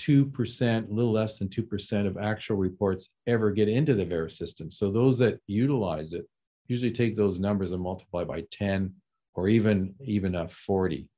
[0.00, 4.70] 2%, a little less than 2% of actual reports ever get into the VAERS system.
[4.70, 6.26] So those that utilize it
[6.68, 8.94] usually take those numbers and multiply by 10
[9.34, 11.08] or even, even a 40.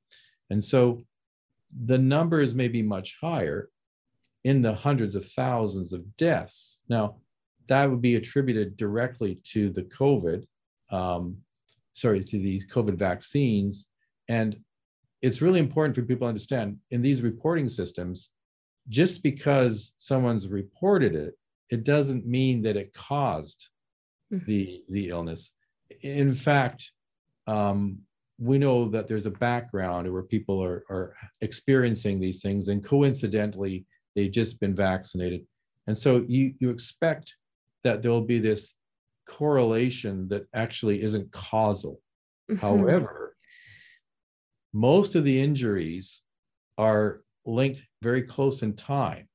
[0.50, 1.02] And so
[1.84, 3.68] the numbers may be much higher
[4.44, 6.80] in the hundreds of thousands of deaths.
[6.88, 7.16] Now,
[7.68, 10.44] that would be attributed directly to the COVID,
[10.90, 11.36] um,
[11.92, 13.86] sorry, to the COVID vaccines.
[14.28, 14.58] And
[15.20, 18.30] it's really important for people to understand in these reporting systems,
[18.88, 21.34] just because someone's reported it,
[21.70, 23.68] it doesn't mean that it caused
[24.32, 24.44] mm-hmm.
[24.46, 25.50] the the illness.
[26.02, 26.90] In fact,
[27.46, 27.98] um,
[28.38, 33.84] we know that there's a background where people are, are experiencing these things and coincidentally
[34.16, 35.46] they've just been vaccinated
[35.86, 37.34] and so you you expect
[37.84, 38.74] that there'll be this
[39.28, 42.00] correlation that actually isn't causal
[42.50, 42.60] mm-hmm.
[42.60, 43.36] however
[44.72, 46.22] most of the injuries
[46.78, 49.28] are linked very close in time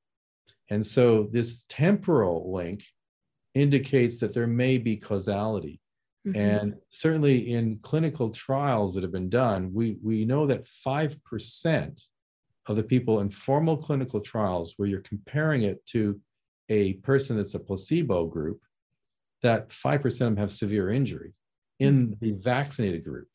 [0.70, 2.84] and so this temporal link
[3.54, 5.80] indicates that there may be causality
[6.28, 6.40] Mm-hmm.
[6.40, 12.02] And certainly in clinical trials that have been done, we, we know that 5%
[12.66, 16.20] of the people in formal clinical trials, where you're comparing it to
[16.68, 18.60] a person that's a placebo group,
[19.42, 21.32] that 5% of them have severe injury
[21.78, 22.12] in mm-hmm.
[22.20, 23.28] the vaccinated group.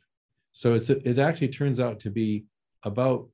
[0.52, 2.46] So it's, it actually turns out to be
[2.84, 3.28] about,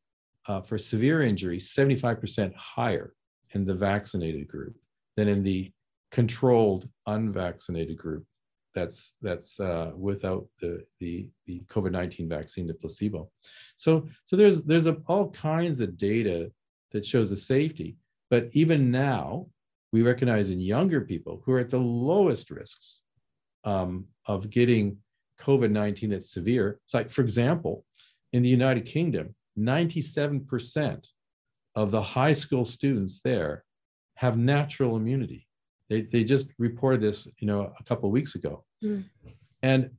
[0.50, 3.14] uh, for severe injury, 75% higher
[3.52, 4.76] in the vaccinated group
[5.16, 5.72] than in the
[6.12, 8.26] controlled unvaccinated group
[8.74, 13.30] that's that's uh, without the the the COVID nineteen vaccine, the placebo.
[13.76, 16.52] So so there's there's a, all kinds of data
[16.92, 17.98] that shows the safety,
[18.30, 19.48] but even now
[19.92, 23.02] we recognize in younger people who are at the lowest risks
[23.64, 24.98] um, of getting
[25.40, 26.80] COVID nineteen that's severe.
[26.86, 27.86] It's like for example,
[28.34, 31.08] in the United Kingdom, ninety seven percent
[31.76, 33.64] of the high school students there
[34.16, 35.48] have natural immunity.
[35.90, 38.64] They, they just reported this, you know, a couple of weeks ago.
[38.84, 39.06] Mm.
[39.64, 39.90] And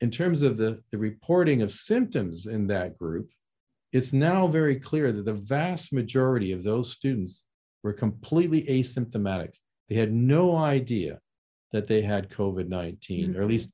[0.00, 3.30] in terms of the, the reporting of symptoms in that group,
[3.92, 7.44] it's now very clear that the vast majority of those students
[7.82, 9.54] were completely asymptomatic.
[9.88, 11.20] They had no idea
[11.72, 13.38] that they had COVID 19, mm-hmm.
[13.38, 13.70] or at least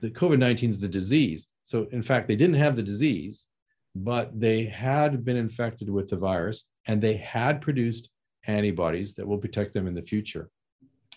[0.00, 1.46] the COVID 19 is the disease.
[1.64, 3.46] So, in fact, they didn't have the disease,
[3.94, 8.08] but they had been infected with the virus and they had produced
[8.46, 10.50] antibodies that will protect them in the future.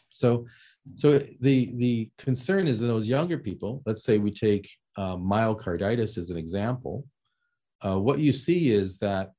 [0.10, 0.46] So,
[0.96, 3.82] so the the concern is in those younger people.
[3.86, 7.06] Let's say we take uh, myocarditis as an example.
[7.86, 9.32] Uh, what you see is that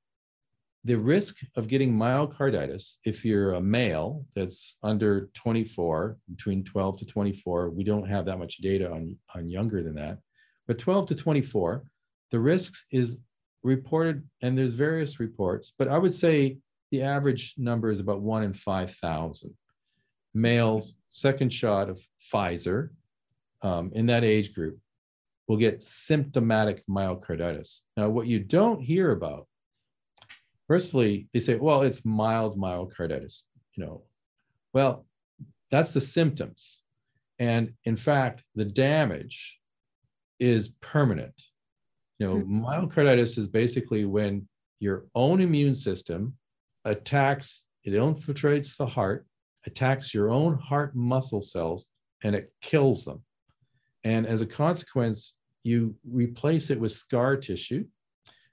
[0.85, 7.07] the risk of getting myocarditis, if you're a male that's under 24, between 12 to
[7.07, 10.19] 24, we don't have that much data on, on younger than that,
[10.69, 11.83] but 12 to 24,
[12.31, 13.19] the risk is
[13.67, 16.59] reported, and there's various reports, but I would say
[16.91, 19.55] the average number is about one in 5,000
[20.33, 22.01] males, second shot of
[22.33, 22.91] Pfizer
[23.63, 24.79] um, in that age group
[25.49, 27.81] will get symptomatic myocarditis.
[27.97, 29.47] Now, what you don't hear about,
[30.69, 33.43] firstly, they say, well, it's mild myocarditis.
[33.75, 34.03] You know,
[34.73, 35.07] well,
[35.71, 36.83] that's the symptoms.
[37.39, 39.59] And in fact, the damage
[40.39, 41.41] is permanent.
[42.19, 42.65] You know, mm-hmm.
[42.65, 44.49] myocarditis is basically when
[44.81, 46.35] your own immune system
[46.85, 49.27] attacks, it infiltrates the heart,
[49.67, 51.87] attacks your own heart muscle cells
[52.23, 53.23] and it kills them.
[54.05, 57.85] And as a consequence, you replace it with scar tissue,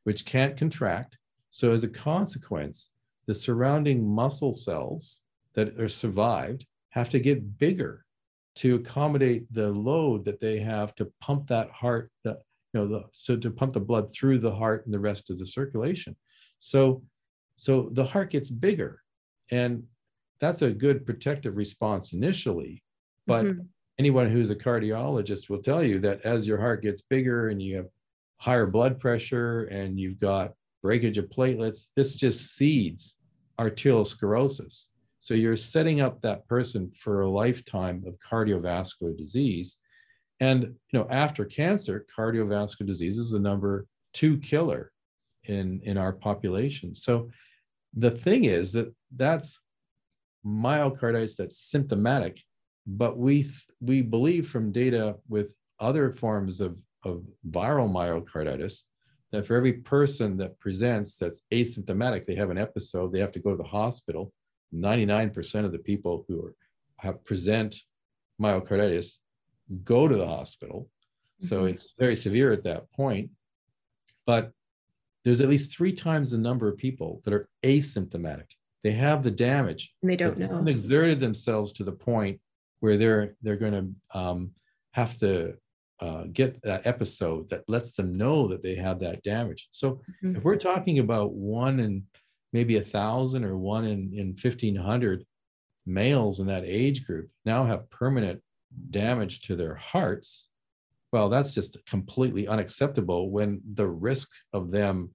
[0.03, 1.17] which can't contract.
[1.51, 2.89] So, as a consequence,
[3.27, 5.21] the surrounding muscle cells
[5.53, 8.03] that are survived have to get bigger
[8.55, 12.39] to accommodate the load that they have to pump that heart, the,
[12.73, 15.37] you know, the, so to pump the blood through the heart and the rest of
[15.37, 16.15] the circulation.
[16.59, 17.03] So,
[17.55, 18.99] so the heart gets bigger,
[19.51, 19.83] and
[20.39, 22.83] that's a good protective response initially.
[23.27, 23.61] But mm-hmm.
[23.99, 27.77] anyone who's a cardiologist will tell you that as your heart gets bigger and you
[27.77, 27.87] have
[28.37, 33.15] higher blood pressure and you've got breakage of platelets, this just seeds
[33.59, 34.87] arteriosclerosis.
[35.19, 39.77] So you're setting up that person for a lifetime of cardiovascular disease.
[40.39, 44.91] And you know, after cancer, cardiovascular disease is the number two killer
[45.45, 46.95] in in our population.
[46.95, 47.29] So
[47.95, 49.59] the thing is that that's
[50.45, 52.41] myocarditis that's symptomatic,
[52.85, 53.49] but we
[53.81, 58.83] we believe from data with other forms of, of viral myocarditis
[59.31, 63.39] that for every person that presents that's asymptomatic, they have an episode, they have to
[63.39, 64.31] go to the hospital.
[64.73, 66.55] 99% of the people who are,
[66.97, 67.75] have present
[68.41, 69.17] myocarditis
[69.83, 70.89] go to the hospital.
[71.39, 71.69] So mm-hmm.
[71.69, 73.31] it's very severe at that point.
[74.25, 74.51] But
[75.25, 78.51] there's at least three times the number of people that are asymptomatic
[78.83, 82.39] they have the damage and they don't they know exerted themselves to the point
[82.81, 84.51] where they're they're going to um,
[84.91, 85.55] have to
[85.99, 90.35] uh, get that episode that lets them know that they have that damage so mm-hmm.
[90.35, 92.03] if we're talking about one in
[92.51, 95.25] maybe a thousand or one in in 1500
[95.85, 98.41] males in that age group now have permanent
[98.89, 100.49] damage to their hearts
[101.11, 105.09] well that's just completely unacceptable when the risk of them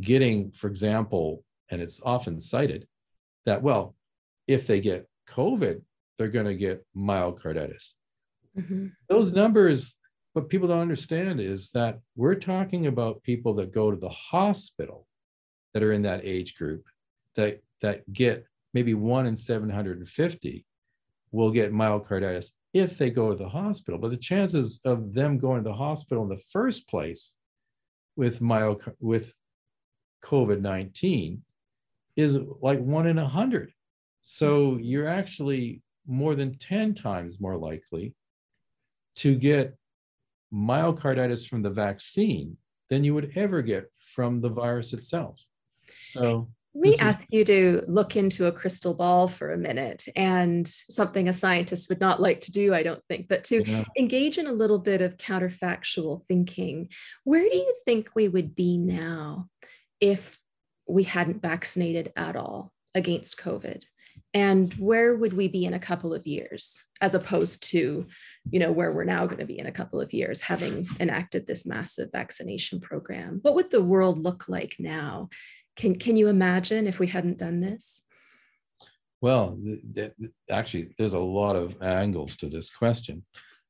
[0.00, 2.86] getting for example and it's often cited
[3.48, 3.94] that, well,
[4.46, 5.80] if they get COVID,
[6.18, 7.94] they're going to get myocarditis.
[8.58, 8.88] Mm-hmm.
[9.08, 9.96] Those numbers,
[10.32, 15.06] what people don't understand is that we're talking about people that go to the hospital
[15.74, 16.84] that are in that age group
[17.36, 20.66] that that get maybe one in 750
[21.30, 23.98] will get myocarditis if they go to the hospital.
[23.98, 27.36] But the chances of them going to the hospital in the first place
[28.16, 29.32] with myoc- with
[30.24, 31.38] COVID-19
[32.16, 33.72] is like one in a hundred.
[34.22, 34.80] So hmm.
[34.80, 38.14] you're actually more than 10 times more likely
[39.16, 39.76] to get
[40.52, 42.56] myocarditis from the vaccine
[42.88, 45.44] than you would ever get from the virus itself.
[46.00, 51.28] So we ask you to look into a crystal ball for a minute and something
[51.28, 53.84] a scientist would not like to do, I don't think, but to yeah.
[53.98, 56.90] engage in a little bit of counterfactual thinking.
[57.24, 59.48] Where do you think we would be now
[60.00, 60.38] if
[60.86, 63.84] we hadn't vaccinated at all against COVID?
[64.34, 68.06] and where would we be in a couple of years as opposed to
[68.50, 71.46] you know where we're now going to be in a couple of years having enacted
[71.46, 75.28] this massive vaccination program what would the world look like now
[75.78, 78.02] can can you imagine if we hadn't done this
[79.20, 79.58] well
[79.94, 83.24] th- th- actually there's a lot of angles to this question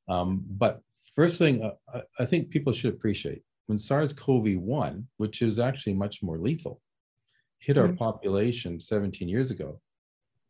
[0.09, 0.81] um, but
[1.15, 6.39] first thing uh, i think people should appreciate when sars-cov-1 which is actually much more
[6.39, 6.81] lethal
[7.61, 7.97] hit our mm-hmm.
[7.97, 9.81] population 17 years ago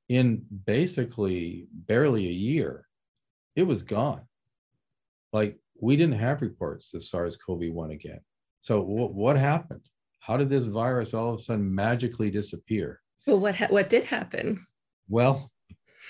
[0.09, 2.87] in basically barely a year,
[3.57, 4.23] it was gone.
[5.33, 8.21] Like we didn't have reports of SARS-CoV-1 again.
[8.61, 9.87] So w- what happened?
[10.29, 13.01] How did this virus all of a sudden magically disappear?
[13.27, 14.67] Well, what ha- what did happen?
[15.09, 15.51] Well,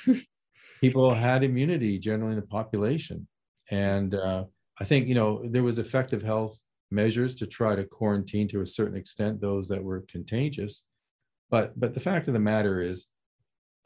[0.80, 3.28] people had immunity generally in the population,
[3.70, 4.44] and uh,
[4.80, 6.58] I think you know there was effective health
[6.90, 10.82] measures to try to quarantine to a certain extent those that were contagious.
[11.48, 13.06] But but the fact of the matter is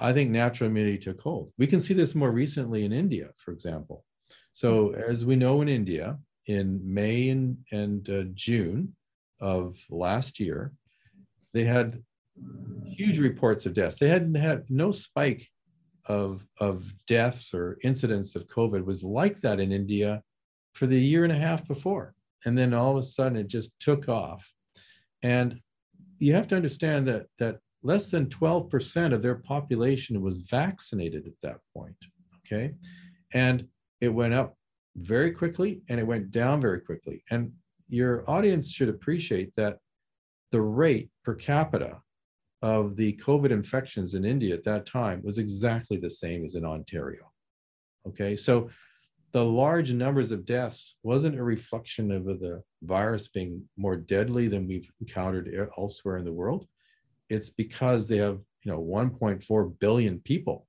[0.00, 1.52] I think natural immunity took hold.
[1.58, 4.06] We can see this more recently in India, for example.
[4.54, 8.94] So, as we know in India, in May and, and uh, June
[9.42, 10.72] of last year,
[11.52, 12.02] they had
[12.86, 13.98] huge reports of deaths.
[13.98, 15.48] They hadn't had no spike
[16.06, 20.22] of, of deaths or incidents of COVID was like that in India
[20.72, 22.14] for the year and a half before.
[22.44, 24.50] And then all of a sudden it just took off.
[25.22, 25.60] And
[26.18, 31.32] you have to understand that that less than 12% of their population was vaccinated at
[31.42, 31.96] that point.
[32.46, 32.74] Okay.
[33.34, 33.66] And
[34.00, 34.56] it went up
[34.96, 37.22] very quickly and it went down very quickly.
[37.30, 37.52] And
[37.92, 39.78] your audience should appreciate that
[40.50, 42.00] the rate per capita
[42.62, 46.64] of the COVID infections in India at that time was exactly the same as in
[46.64, 47.30] Ontario.
[48.06, 48.36] Okay.
[48.36, 48.68] So
[49.32, 54.68] the large numbers of deaths wasn't a reflection of the virus being more deadly than
[54.68, 56.66] we've encountered elsewhere in the world
[57.32, 60.66] it's because they have you know 1.4 billion people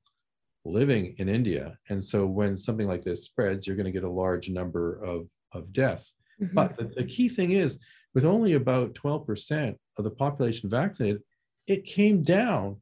[0.66, 1.78] living in India.
[1.90, 5.30] And so when something like this spreads, you're going to get a large number of,
[5.52, 6.14] of deaths.
[6.43, 6.56] Mm-hmm.
[6.56, 7.79] But the, the, key thing is,
[8.13, 11.21] with only about 12% of the population vaccinated,
[11.67, 12.82] it came down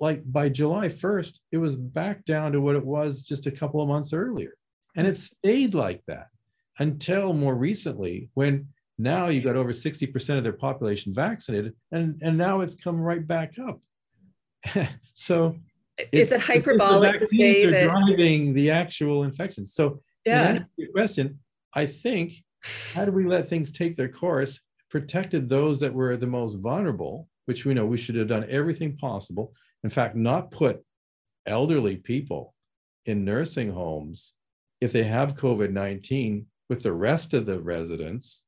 [0.00, 3.80] like by July 1st, it was back down to what it was just a couple
[3.80, 4.52] of months earlier.
[4.94, 6.26] And it stayed like that
[6.78, 12.36] until more recently when now you've got over 60% of their population vaccinated, and, and
[12.36, 13.80] now it's come right back up.
[15.14, 15.56] so
[16.12, 19.74] is it hyperbolic to say that driving the actual infections?
[19.74, 20.60] So yeah,
[20.92, 21.38] question,
[21.74, 22.42] I think
[22.94, 24.60] how do we let things take their course?
[24.90, 28.96] Protected those that were the most vulnerable, which we know we should have done everything
[28.96, 29.52] possible.
[29.84, 30.82] In fact, not put
[31.46, 32.54] elderly people
[33.04, 34.32] in nursing homes
[34.80, 38.46] if they have COVID 19 with the rest of the residents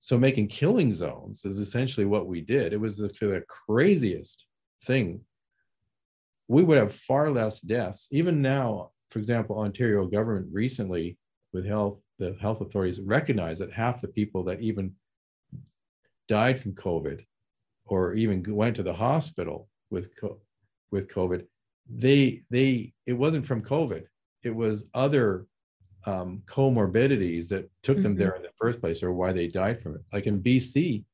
[0.00, 2.72] so making killing zones is essentially what we did.
[2.72, 4.46] It was the, the craziest
[4.84, 5.20] thing.
[6.48, 8.08] We would have far less deaths.
[8.10, 11.18] Even now, for example, Ontario government recently
[11.52, 14.94] with health, the health authorities recognize that half the people that even
[16.28, 17.24] died from COVID
[17.86, 20.10] or even went to the hospital with
[20.92, 21.46] with COVID,
[21.88, 24.04] they they it wasn't from COVID.
[24.44, 25.46] It was other
[26.06, 28.04] um, comorbidities that took mm-hmm.
[28.04, 30.02] them there in the first place or why they died from it.
[30.12, 31.04] Like in BC,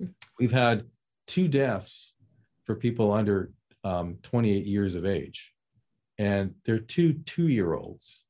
[0.00, 0.14] mm.
[0.38, 0.84] we've had
[1.26, 2.14] two deaths
[2.64, 3.52] for people under
[3.82, 5.52] um, 28 years of age.
[6.18, 8.24] And they're two two year olds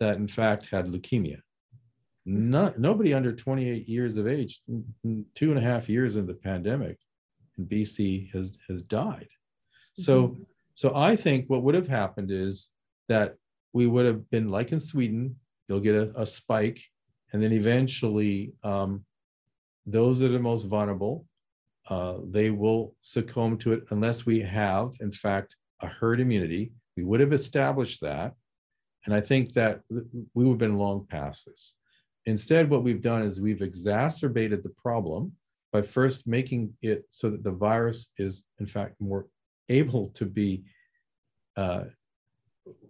[0.00, 1.40] that, in fact, had leukemia.
[2.24, 4.62] Not, nobody under 28 years of age,
[5.34, 6.98] two and a half years in the pandemic
[7.58, 9.28] in BC has, has died.
[9.94, 10.42] So, mm-hmm.
[10.74, 12.68] so I think what would have happened is
[13.08, 13.34] that
[13.72, 15.36] we would have been like in Sweden,
[15.68, 16.80] you'll get a, a spike,
[17.32, 19.04] and then eventually um,
[19.86, 21.26] those that are most vulnerable,
[21.88, 26.72] uh, they will succumb to it unless we have, in fact, a herd immunity.
[26.96, 28.34] We would have established that.
[29.04, 31.74] And I think that we would have been long past this.
[32.26, 35.32] Instead, what we've done is we've exacerbated the problem
[35.72, 39.26] by first making it so that the virus is, in fact, more
[39.68, 40.62] able to be
[41.56, 41.84] uh,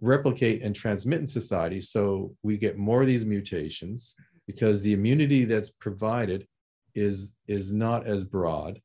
[0.01, 1.81] replicate and transmit in society.
[1.81, 4.15] So we get more of these mutations
[4.45, 6.47] because the immunity that's provided
[6.95, 8.79] is is not as broad.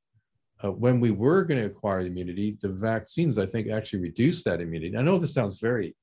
[0.64, 4.61] Uh, when we were going to acquire immunity, the vaccines, I think, actually reduced that
[4.61, 4.96] immunity.
[4.96, 5.94] I know this sounds very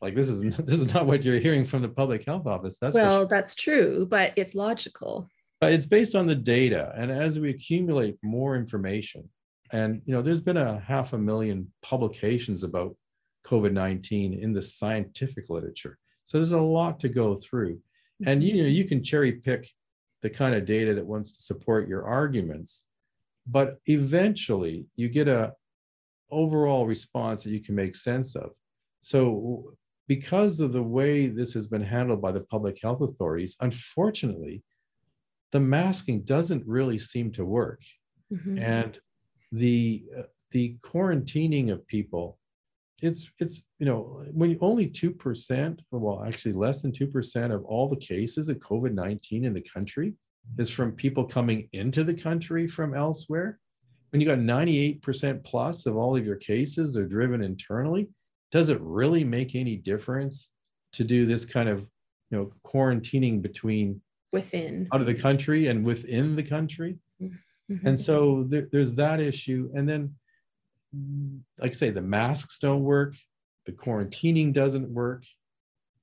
[0.00, 2.78] like this is this is not what you're hearing from the public health office.
[2.78, 3.28] That's well, sure.
[3.28, 5.28] that's true, but it's logical.
[5.60, 9.28] But it's based on the data, and as we accumulate more information,
[9.72, 12.96] and you know, there's been a half a million publications about
[13.46, 15.98] COVID 19 in the scientific literature.
[16.24, 17.80] So there's a lot to go through.
[18.26, 18.68] And you know, mm-hmm.
[18.70, 19.70] you can cherry pick
[20.22, 22.84] the kind of data that wants to support your arguments,
[23.46, 25.52] but eventually you get a
[26.30, 28.50] overall response that you can make sense of.
[29.02, 29.74] So
[30.06, 34.62] because of the way this has been handled by the public health authorities, unfortunately,
[35.52, 37.80] the masking doesn't really seem to work.
[38.32, 38.58] Mm-hmm.
[38.58, 38.98] And
[39.52, 42.38] the uh, the quarantining of people
[43.02, 47.96] it's it's you know when only 2% well actually less than 2% of all the
[47.96, 50.14] cases of covid-19 in the country
[50.58, 53.58] is from people coming into the country from elsewhere
[54.10, 58.08] when you got 98% plus of all of your cases are driven internally
[58.54, 60.52] does it really make any difference
[60.92, 61.80] to do this kind of
[62.30, 64.00] you know quarantining between
[64.32, 67.86] within out of the country and within the country mm-hmm.
[67.86, 70.14] and so there, there's that issue and then
[71.58, 73.14] like I say, the masks don't work,
[73.66, 75.24] the quarantining doesn't work.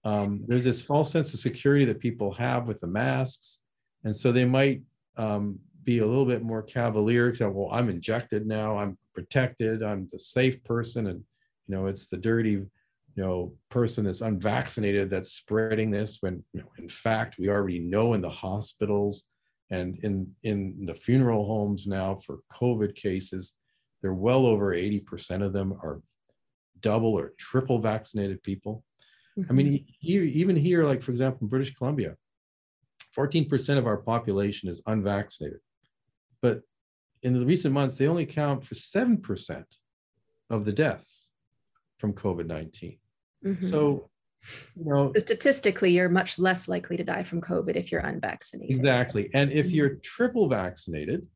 [0.04, 3.60] Um, there's this false sense of security that people have with the masks.
[4.04, 4.82] And so they might
[5.18, 10.08] um, be a little bit more cavalier say, well, I'm injected now, I'm protected, I'm
[10.12, 11.08] the safe person.
[11.08, 11.24] And,
[11.72, 12.68] you know, it's the dirty, you
[13.16, 18.14] know, person that's unvaccinated that's spreading this when, you know, in fact, we already know
[18.14, 19.24] in the hospitals
[19.70, 23.54] and in, in the funeral homes now for COVID cases,
[24.02, 26.02] they're well over 80% of them are
[26.82, 28.84] double or triple vaccinated people.
[29.40, 29.50] Mm-hmm.
[29.50, 29.86] I mean, mm-hmm.
[30.00, 32.18] here, even here, like for example, in British Columbia,
[33.18, 35.60] 14% of our population is unvaccinated.
[36.42, 36.64] But
[37.24, 39.64] in the recent months, they only account for 7%
[40.50, 41.31] of the deaths
[42.02, 42.98] from COVID 19.
[43.46, 43.66] Mm-hmm.
[43.66, 44.10] So,
[44.76, 48.76] you know, statistically, you're much less likely to die from COVID if you're unvaccinated.
[48.76, 49.30] Exactly.
[49.34, 49.76] And if mm-hmm.
[49.76, 51.28] you're triple vaccinated,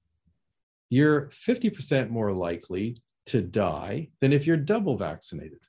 [0.90, 2.98] you're 50% more likely
[3.28, 5.60] to die than if you're double vaccinated.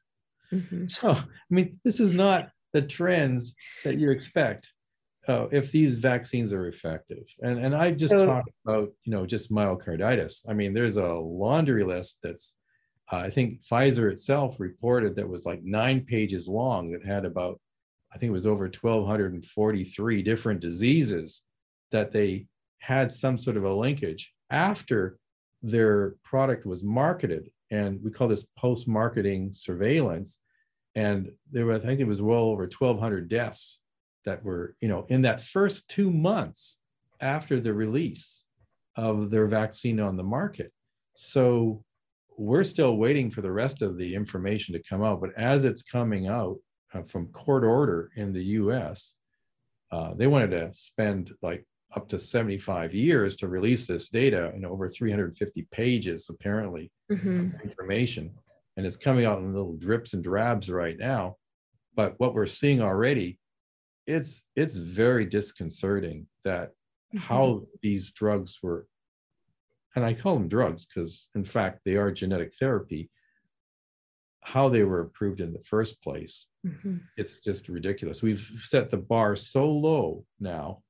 [0.53, 0.89] Mm-hmm.
[0.89, 4.73] So, I mean, this is not the trends that you expect
[5.29, 7.25] uh, if these vaccines are effective.
[7.43, 10.45] And, and I just so, talked about, you know, just myocarditis.
[10.49, 12.55] I mean, there's a laundry list that's,
[13.13, 17.61] uh, I think Pfizer itself reported that was like nine pages long that had about,
[18.13, 21.43] I think it was over 1,243 different diseases
[21.93, 22.47] that they
[22.79, 25.19] had some sort of a linkage after
[25.63, 27.51] their product was marketed.
[27.71, 30.41] And we call this post marketing surveillance.
[30.95, 33.83] And there were, I think it was well over 1,200 deaths
[34.25, 36.81] that were, you know, in that first two months
[37.21, 38.45] after the release
[38.97, 40.73] of their vaccine on the market.
[41.15, 41.85] So
[42.37, 45.21] we're still waiting for the rest of the information to come out.
[45.21, 46.59] But as it's coming out
[46.95, 49.15] uh, from court order in the US,
[49.93, 51.65] uh, they wanted to spend like
[51.95, 57.51] up to 75 years to release this data in over 350 pages, apparently, mm-hmm.
[57.63, 58.33] information.
[58.77, 61.37] And it's coming out in little drips and drabs right now.
[61.95, 63.39] But what we're seeing already,
[64.07, 67.19] it's it's very disconcerting that mm-hmm.
[67.19, 68.87] how these drugs were,
[69.97, 73.11] and I call them drugs because in fact they are genetic therapy,
[74.43, 76.47] how they were approved in the first place.
[76.65, 76.99] Mm-hmm.
[77.17, 78.23] It's just ridiculous.
[78.23, 80.83] We've set the bar so low now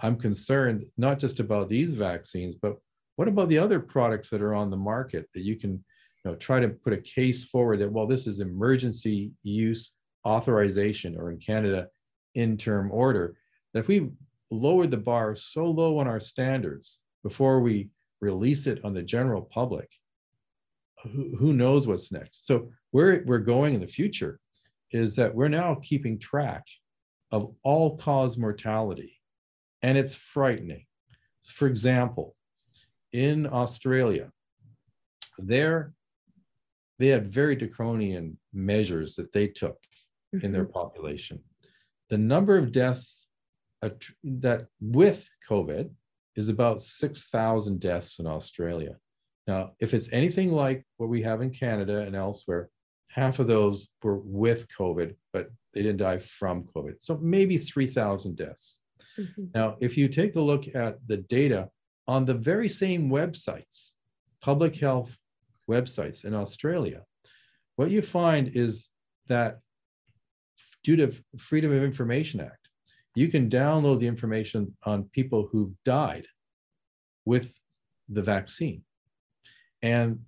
[0.00, 2.76] I'm concerned not just about these vaccines, but
[3.16, 6.34] what about the other products that are on the market that you can you know,
[6.36, 9.92] try to put a case forward that, well, this is emergency use
[10.26, 11.88] authorization, or in Canada,
[12.34, 13.36] interim order.
[13.72, 14.10] That if we
[14.50, 17.88] lowered the bar so low on our standards before we
[18.20, 19.88] release it on the general public,
[21.02, 22.46] who, who knows what's next?
[22.46, 24.40] So where we're going in the future
[24.90, 26.64] is that we're now keeping track
[27.30, 29.18] of all cause mortality
[29.82, 30.84] and it's frightening.
[31.44, 32.34] For example,
[33.12, 34.30] in Australia,
[35.38, 35.94] there
[36.98, 39.78] they had very draconian measures that they took
[40.34, 40.44] mm-hmm.
[40.44, 40.72] in their mm-hmm.
[40.72, 41.38] population.
[42.10, 43.28] The number of deaths
[43.80, 45.90] that with COVID
[46.38, 48.94] is about 6,000 deaths in Australia.
[49.48, 52.68] Now, if it's anything like what we have in Canada and elsewhere,
[53.08, 56.94] half of those were with COVID, but they didn't die from COVID.
[57.00, 58.78] So maybe 3,000 deaths.
[59.18, 59.46] Mm-hmm.
[59.52, 61.70] Now, if you take a look at the data
[62.06, 63.94] on the very same websites,
[64.40, 65.16] public health
[65.68, 67.02] websites in Australia,
[67.74, 68.90] what you find is
[69.26, 69.58] that
[70.84, 72.57] due to Freedom of Information Act,
[73.18, 76.24] you can download the information on people who've died
[77.24, 77.52] with
[78.08, 78.82] the vaccine.
[79.82, 80.20] And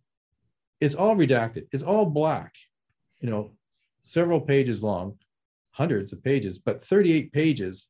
[0.81, 1.69] it's all redacted.
[1.73, 2.53] It's all black,
[3.21, 3.53] you know,
[4.01, 5.17] several pages long,
[5.71, 7.87] hundreds of pages, but 38 pages,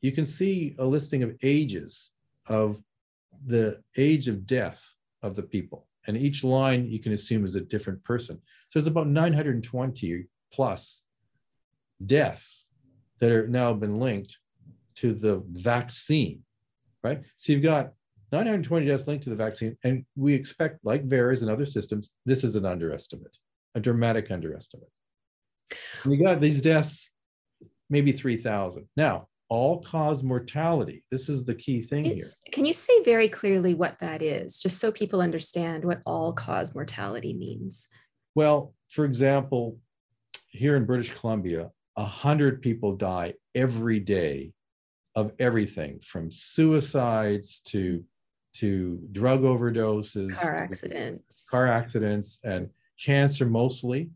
[0.00, 2.10] you can see a listing of ages
[2.46, 2.82] of
[3.46, 4.82] the age of death
[5.22, 5.86] of the people.
[6.08, 8.40] And each line you can assume is a different person.
[8.66, 11.02] So it's about 920 plus
[12.04, 12.69] deaths
[13.20, 14.38] that are now been linked
[14.96, 16.42] to the vaccine,
[17.02, 17.22] right?
[17.36, 17.92] So you've got
[18.32, 22.44] 920 deaths linked to the vaccine, and we expect, like VAERS and other systems, this
[22.44, 23.36] is an underestimate,
[23.74, 24.88] a dramatic underestimate.
[26.04, 27.10] We got these deaths,
[27.88, 28.88] maybe 3,000.
[28.96, 31.02] Now, all cause mortality.
[31.10, 32.52] This is the key thing it's, here.
[32.52, 36.74] Can you say very clearly what that is, just so people understand what all cause
[36.74, 37.88] mortality means?
[38.36, 39.76] Well, for example,
[40.46, 41.70] here in British Columbia,
[42.02, 44.52] 100 people die every day
[45.14, 48.04] of everything from suicides to
[48.52, 51.48] to drug overdoses car accidents.
[51.48, 54.10] car accidents and cancer mostly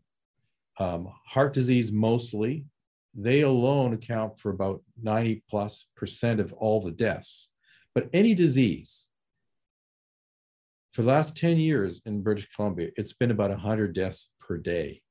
[0.77, 2.65] um, heart disease mostly.
[3.13, 7.51] They alone account for about 90 plus percent of all the deaths.
[7.93, 9.07] But any disease
[10.91, 15.01] for the last 10 years in british columbia it's been about 100 deaths per day.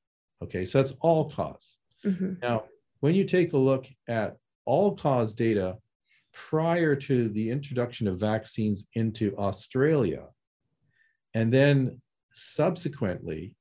[0.43, 2.33] Okay so that's all cause mm-hmm.
[2.41, 2.63] now
[2.99, 5.77] when you take a look at all cause data
[6.33, 10.25] prior to the introduction of vaccines into Australia.
[11.33, 12.01] And then
[12.33, 13.55] subsequently,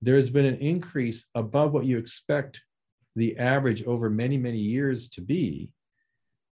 [0.00, 2.60] there's been an increase above what you expect
[3.14, 5.70] the average over many, many years to be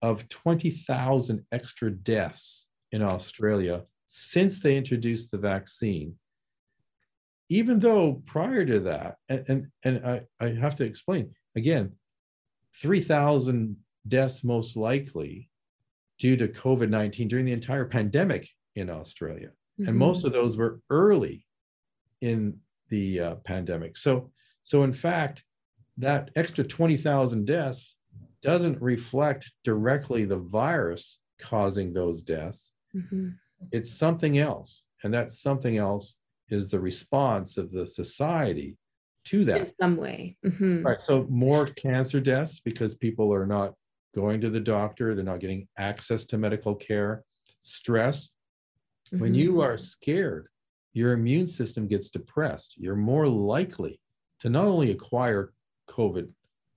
[0.00, 6.14] of 20,000 extra deaths in Australia since they introduced the vaccine.
[7.48, 11.92] Even though prior to that, and, and, and I, I have to explain again,
[12.80, 13.76] 3,000
[14.08, 15.48] deaths most likely
[16.18, 19.50] due to COVID 19 during the entire pandemic in Australia.
[19.78, 19.88] Mm-hmm.
[19.88, 21.46] And most of those were early
[22.20, 23.96] in the uh, pandemic.
[23.96, 24.30] So,
[24.62, 25.44] so in fact,
[25.98, 27.96] that extra 20,000 deaths
[28.42, 32.72] doesn't reflect directly the virus causing those deaths.
[32.94, 33.30] Mm-hmm.
[33.72, 34.86] It's something else.
[35.04, 36.16] And that something else
[36.52, 38.76] is the response of the society
[39.24, 39.60] to that.
[39.60, 40.36] In some way.
[40.44, 40.82] Mm-hmm.
[40.82, 41.00] Right.
[41.02, 43.74] So more cancer deaths because people are not
[44.14, 47.24] going to the doctor, they're not getting access to medical care.
[47.60, 48.30] Stress.
[49.08, 49.22] Mm-hmm.
[49.22, 50.48] When you are scared,
[50.92, 52.74] your immune system gets depressed.
[52.76, 53.98] You're more likely
[54.40, 55.52] to not only acquire
[55.88, 56.28] COVID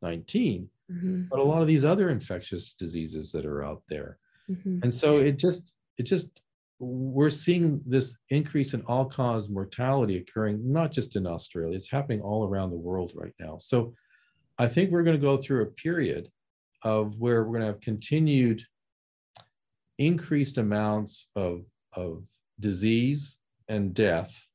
[0.01, 1.23] 19, mm-hmm.
[1.29, 4.17] but a lot of these other infectious diseases that are out there.
[4.49, 4.79] Mm-hmm.
[4.83, 6.27] And so it just, it just,
[6.79, 12.21] we're seeing this increase in all cause mortality occurring not just in Australia, it's happening
[12.21, 13.57] all around the world right now.
[13.59, 13.93] So
[14.57, 16.29] I think we're going to go through a period
[16.83, 18.61] of where we're going to have continued
[19.97, 21.61] increased amounts of,
[21.93, 22.23] of
[22.59, 23.37] disease
[23.69, 24.45] and death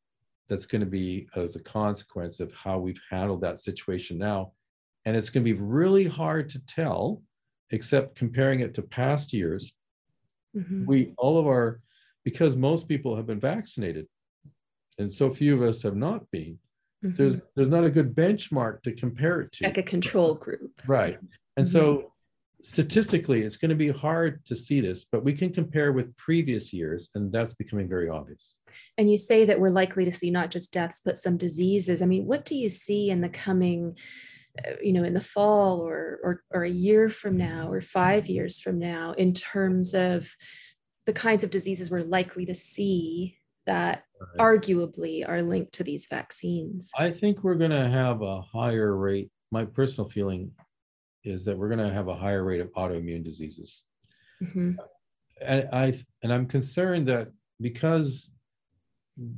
[0.49, 4.53] that's going to be as a consequence of how we've handled that situation now.
[5.05, 7.23] And it's going to be really hard to tell,
[7.71, 9.73] except comparing it to past years.
[10.57, 10.85] Mm-hmm.
[10.85, 11.81] We, all of our,
[12.25, 14.07] because most people have been vaccinated
[15.01, 16.59] and so few of us have not been,
[17.05, 17.17] mm-hmm.
[17.17, 19.65] there's, there's not a good benchmark to compare it to.
[19.65, 20.83] Like a control group.
[20.87, 21.19] Right.
[21.57, 21.73] And mm-hmm.
[21.73, 22.13] so
[22.61, 26.73] statistically, it's going to be hard to see this, but we can compare with previous
[26.73, 28.59] years, and that's becoming very obvious.
[28.99, 32.03] And you say that we're likely to see not just deaths, but some diseases.
[32.03, 33.97] I mean, what do you see in the coming,
[34.63, 38.27] uh, you know, in the fall or, or, or a year from now or five
[38.27, 40.29] years from now in terms of
[41.11, 43.37] the kinds of diseases we're likely to see
[43.67, 44.61] that right.
[44.61, 46.93] arguably are linked to these vaccines?
[46.97, 49.29] I think we're going to have a higher rate.
[49.51, 50.53] My personal feeling
[51.25, 53.83] is that we're going to have a higher rate of autoimmune diseases.
[54.41, 54.75] Mm-hmm.
[55.45, 58.31] And I and I'm concerned that because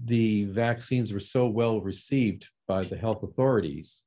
[0.05, 4.03] the vaccines were so well received by the health authorities,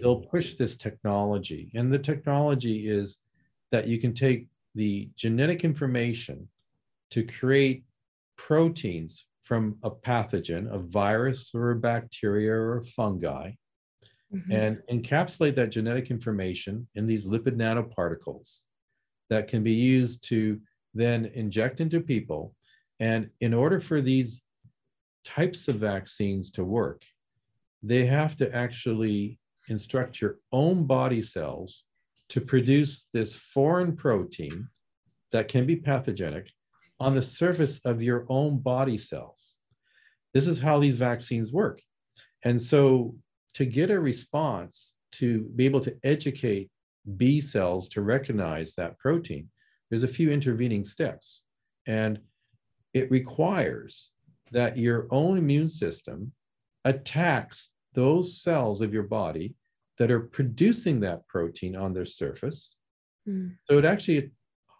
[0.00, 1.70] they'll push this technology.
[1.76, 3.18] And the technology is
[3.70, 6.48] that you can take the genetic information
[7.10, 7.84] to create
[8.36, 13.50] proteins from a pathogen, a virus or a bacteria or a fungi,
[14.34, 14.52] mm-hmm.
[14.52, 18.64] and encapsulate that genetic information in these lipid nanoparticles
[19.30, 20.60] that can be used to
[20.94, 22.54] then inject into people.
[23.00, 24.42] And in order for these
[25.24, 27.02] types of vaccines to work,
[27.82, 29.38] they have to actually
[29.68, 31.84] instruct your own body cells
[32.30, 34.68] to produce this foreign protein
[35.32, 36.50] that can be pathogenic
[37.00, 39.58] on the surface of your own body cells.
[40.34, 41.80] This is how these vaccines work.
[42.44, 43.14] And so,
[43.54, 46.70] to get a response, to be able to educate
[47.16, 49.48] B cells to recognize that protein,
[49.90, 51.44] there's a few intervening steps.
[51.86, 52.20] And
[52.92, 54.10] it requires
[54.52, 56.32] that your own immune system
[56.84, 59.54] attacks those cells of your body
[59.98, 62.76] that are producing that protein on their surface.
[63.28, 63.56] Mm.
[63.64, 64.30] So it actually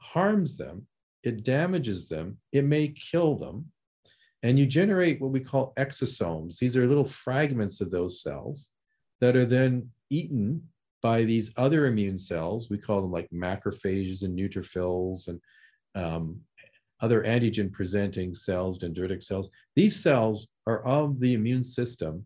[0.01, 0.87] harms them,
[1.23, 3.66] it damages them, it may kill them.
[4.43, 6.59] And you generate what we call exosomes.
[6.59, 8.71] These are little fragments of those cells
[9.21, 10.62] that are then eaten
[11.03, 12.71] by these other immune cells.
[12.71, 15.41] We call them like macrophages and neutrophils and
[15.97, 16.41] um,
[17.01, 19.51] other antigen presenting cells, dendritic cells.
[19.75, 22.25] These cells are of the immune system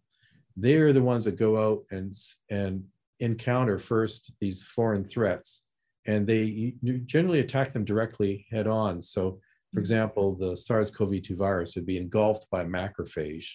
[0.56, 2.12] they're the ones that go out and
[2.50, 2.84] and
[3.20, 5.62] encounter first these foreign threats
[6.06, 6.74] and they
[7.06, 9.80] generally attack them directly head on so for mm-hmm.
[9.80, 13.46] example the sars-cov-2 virus would be engulfed by macrophage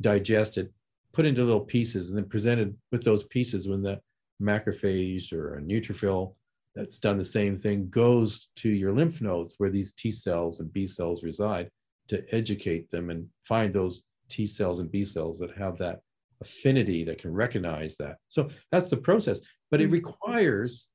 [0.00, 0.70] digested
[1.12, 3.98] put into little pieces and then presented with those pieces when the
[4.40, 6.34] macrophage or a neutrophil
[6.74, 10.72] that's done the same thing goes to your lymph nodes where these T cells and
[10.72, 11.70] B cells reside
[12.08, 16.00] to educate them and find those T cells and B cells that have that
[16.40, 18.18] affinity that can recognize that.
[18.28, 19.40] So that's the process,
[19.70, 19.94] but it mm-hmm.
[19.94, 20.88] requires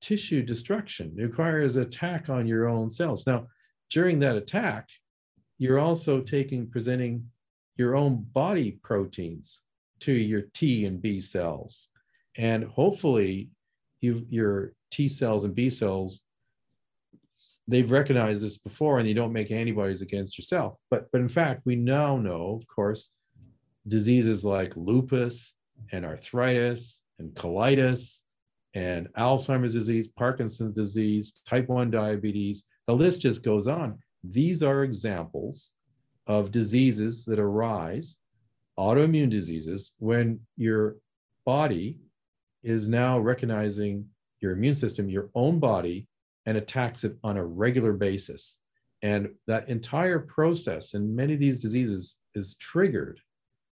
[0.00, 1.14] tissue destruction.
[1.18, 3.26] It requires attack on your own cells.
[3.26, 3.46] Now,
[3.90, 4.88] during that attack,
[5.58, 7.26] you're also taking, presenting
[7.76, 9.62] your own body proteins
[10.00, 11.88] to your T and B cells.
[12.36, 13.50] And hopefully,
[14.00, 16.22] you your T cells and B cells,
[17.68, 20.78] they've recognized this before and you don't make antibodies against yourself.
[20.90, 23.08] But, but in fact, we now know, of course,
[23.86, 25.54] diseases like lupus
[25.92, 28.20] and arthritis and colitis
[28.76, 32.64] and Alzheimer's disease, Parkinson's disease, type 1 diabetes.
[32.86, 33.98] The list just goes on.
[34.22, 35.72] These are examples
[36.26, 38.18] of diseases that arise,
[38.78, 40.96] autoimmune diseases, when your
[41.46, 42.00] body
[42.64, 44.04] is now recognizing
[44.42, 46.06] your immune system, your own body,
[46.44, 48.58] and attacks it on a regular basis.
[49.00, 53.20] And that entire process in many of these diseases is triggered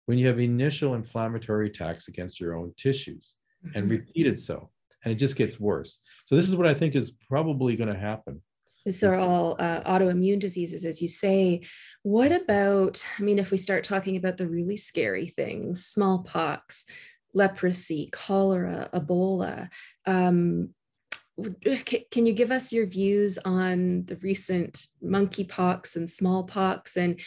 [0.06, 3.76] when you have initial inflammatory attacks against your own tissues mm-hmm.
[3.76, 4.70] and repeated so
[5.06, 6.00] and it just gets worse.
[6.24, 8.42] So this is what i think is probably going to happen.
[8.84, 11.62] These are all uh, autoimmune diseases as you say.
[12.02, 16.84] What about i mean if we start talking about the really scary things smallpox
[17.34, 19.68] leprosy cholera ebola
[20.06, 20.70] um,
[22.10, 26.96] can you give us your views on the recent monkeypox and smallpox?
[26.96, 27.20] And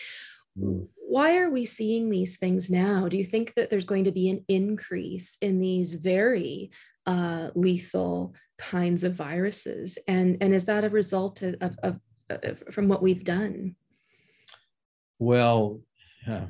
[0.60, 3.08] mm why are we seeing these things now?
[3.08, 6.70] Do you think that there's going to be an increase in these very
[7.10, 9.98] uh, lethal kinds of viruses?
[10.08, 12.00] And, and is that a result of, of, of,
[12.30, 13.76] of from what we've done?
[15.18, 15.82] Well,
[16.28, 16.46] yeah.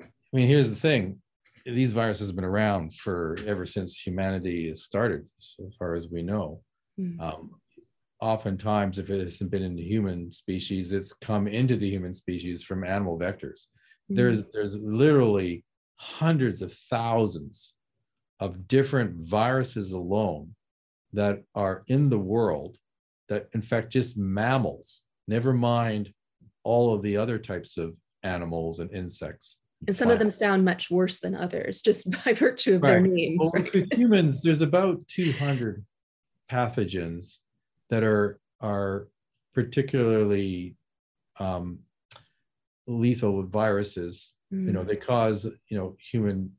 [0.00, 1.20] I mean, here's the thing.
[1.66, 6.22] These viruses have been around for ever since humanity has started, so far as we
[6.22, 6.62] know.
[6.98, 7.20] Mm.
[7.20, 7.50] Um,
[8.20, 12.62] oftentimes, if it hasn't been in the human species, it's come into the human species
[12.62, 13.66] from animal vectors.
[14.10, 14.16] Mm-hmm.
[14.16, 15.64] There's there's literally
[15.96, 17.74] hundreds of thousands
[18.42, 20.52] of different viruses alone
[21.12, 22.76] that are in the world
[23.28, 26.12] that infect just mammals, never mind
[26.64, 29.58] all of the other types of animals and insects.
[29.86, 32.90] And some of them sound much worse than others just by virtue of right.
[32.90, 33.38] their names.
[33.38, 33.72] Well, right?
[33.72, 35.84] With humans, there's about 200
[36.50, 37.38] pathogens
[37.90, 39.06] that are are
[39.54, 40.74] particularly
[41.38, 41.78] um,
[42.88, 44.32] lethal with viruses.
[44.52, 44.66] Mm.
[44.66, 44.88] You know, mm.
[44.88, 46.50] they cause you know human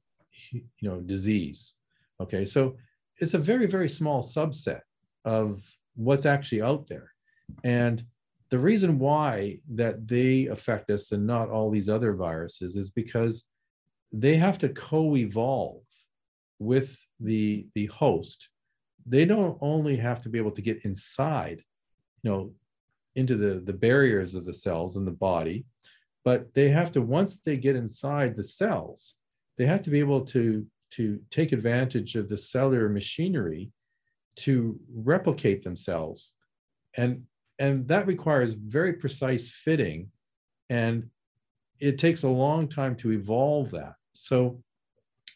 [0.51, 1.75] you know disease.
[2.21, 2.75] Okay, so
[3.17, 4.81] it's a very very small subset
[5.25, 5.63] of
[5.95, 7.11] what's actually out there,
[7.63, 8.03] and
[8.49, 13.45] the reason why that they affect us and not all these other viruses is because
[14.11, 15.81] they have to co-evolve
[16.59, 18.49] with the the host
[19.05, 21.61] they don't only have to be able to get inside,
[22.21, 22.51] you know,
[23.15, 25.65] into the, the barriers of the cells in the body,
[26.23, 29.15] but they have to, once they get inside the cells,
[29.57, 33.71] they have to be able to, to take advantage of the cellular machinery
[34.35, 36.35] to replicate themselves.
[36.97, 37.23] And,
[37.59, 40.09] and that requires very precise fitting.
[40.69, 41.09] And
[41.79, 43.95] it takes a long time to evolve that.
[44.13, 44.61] So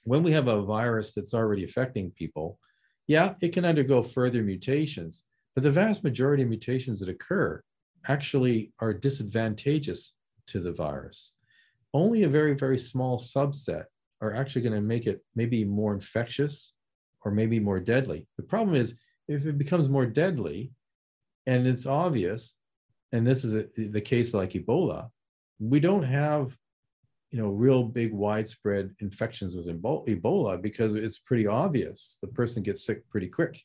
[0.03, 2.59] when we have a virus that's already affecting people,
[3.07, 7.61] yeah, it can undergo further mutations, but the vast majority of mutations that occur
[8.07, 10.13] actually are disadvantageous
[10.47, 11.33] to the virus.
[11.93, 13.85] Only a very, very small subset
[14.21, 16.73] are actually going to make it maybe more infectious
[17.23, 18.27] or maybe more deadly.
[18.37, 18.95] The problem is
[19.27, 20.71] if it becomes more deadly,
[21.45, 22.55] and it's obvious,
[23.11, 25.09] and this is a, the case like Ebola,
[25.59, 26.55] we don't have
[27.31, 32.85] you know real big widespread infections with ebola because it's pretty obvious the person gets
[32.85, 33.61] sick pretty quick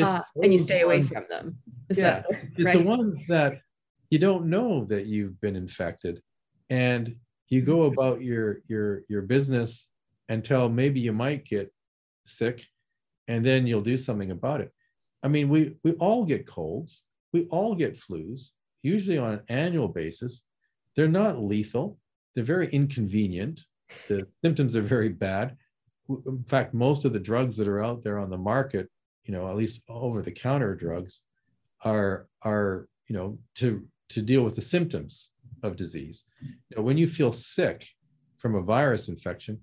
[0.00, 1.56] uh, and you stay away from them
[1.88, 2.48] Is yeah, that, right?
[2.56, 3.60] it's the ones that
[4.10, 6.22] you don't know that you've been infected
[6.70, 7.16] and
[7.48, 7.98] you go mm-hmm.
[7.98, 9.88] about your your your business
[10.28, 11.72] until maybe you might get
[12.24, 12.66] sick
[13.28, 14.72] and then you'll do something about it
[15.22, 19.88] i mean we we all get colds we all get flus usually on an annual
[19.88, 20.44] basis
[20.94, 21.98] they're not lethal
[22.38, 23.64] they're very inconvenient.
[24.06, 25.56] The symptoms are very bad.
[26.08, 28.88] In fact, most of the drugs that are out there on the market,
[29.24, 31.22] you know, at least over the counter drugs,
[31.84, 35.32] are are you know to to deal with the symptoms
[35.62, 36.24] of disease.
[36.42, 37.86] You know, when you feel sick
[38.38, 39.60] from a virus infection,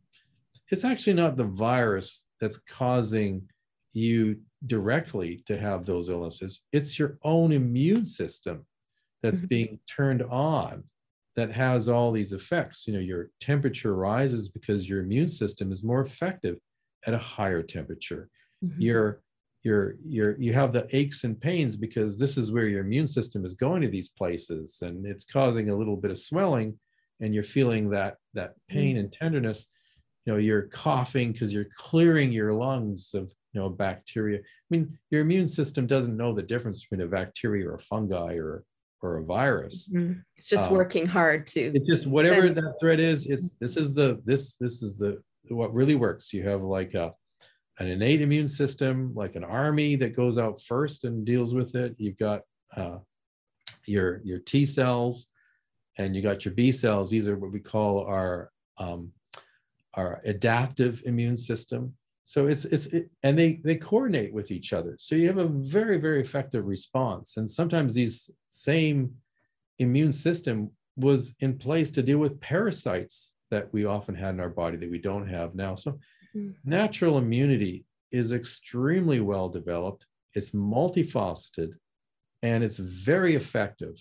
[0.72, 3.48] it's actually not the virus that's causing
[3.94, 6.62] you directly to have those illnesses.
[6.74, 8.66] It's your own immune system
[9.22, 9.48] that's mm-hmm.
[9.48, 10.84] being turned on
[11.36, 12.88] that has all these effects.
[12.88, 16.58] You know, your temperature rises because your immune system is more effective
[17.06, 18.30] at a higher temperature.
[18.64, 18.82] Mm-hmm.
[18.82, 19.22] Your
[19.66, 23.08] your your you're you have the aches and pains because this is where your immune
[23.08, 26.78] system is going to these places and it's causing a little bit of swelling
[27.20, 29.00] and you're feeling that that pain mm-hmm.
[29.00, 29.68] and tenderness
[30.26, 34.98] you know you're coughing because you're clearing your lungs of you know bacteria i mean
[35.10, 38.64] your immune system doesn't know the difference between a bacteria or a fungi or
[39.02, 39.90] or a virus.
[39.94, 40.20] Mm-hmm.
[40.36, 41.72] It's just um, working hard to.
[41.76, 43.28] It's just whatever that threat is.
[43.28, 46.34] It's this is the this this is the what really works.
[46.34, 47.14] You have like a
[47.80, 51.96] an innate immune system, like an army that goes out first and deals with it.
[51.98, 52.42] You've got
[52.76, 52.98] uh,
[53.86, 55.28] your your T cells,
[55.98, 57.10] and you got your B cells.
[57.10, 59.12] These are what we call our um,
[59.96, 61.94] our adaptive immune system.
[62.24, 64.96] So it's it's it, and they they coordinate with each other.
[64.98, 67.38] So you have a very very effective response.
[67.38, 69.14] And sometimes these same
[69.80, 74.50] immune system was in place to deal with parasites that we often had in our
[74.50, 75.76] body that we don't have now.
[75.76, 76.00] So
[76.36, 76.52] mm-hmm.
[76.64, 80.06] natural immunity is extremely well developed.
[80.34, 81.72] It's multifaceted
[82.44, 83.96] and it's very effective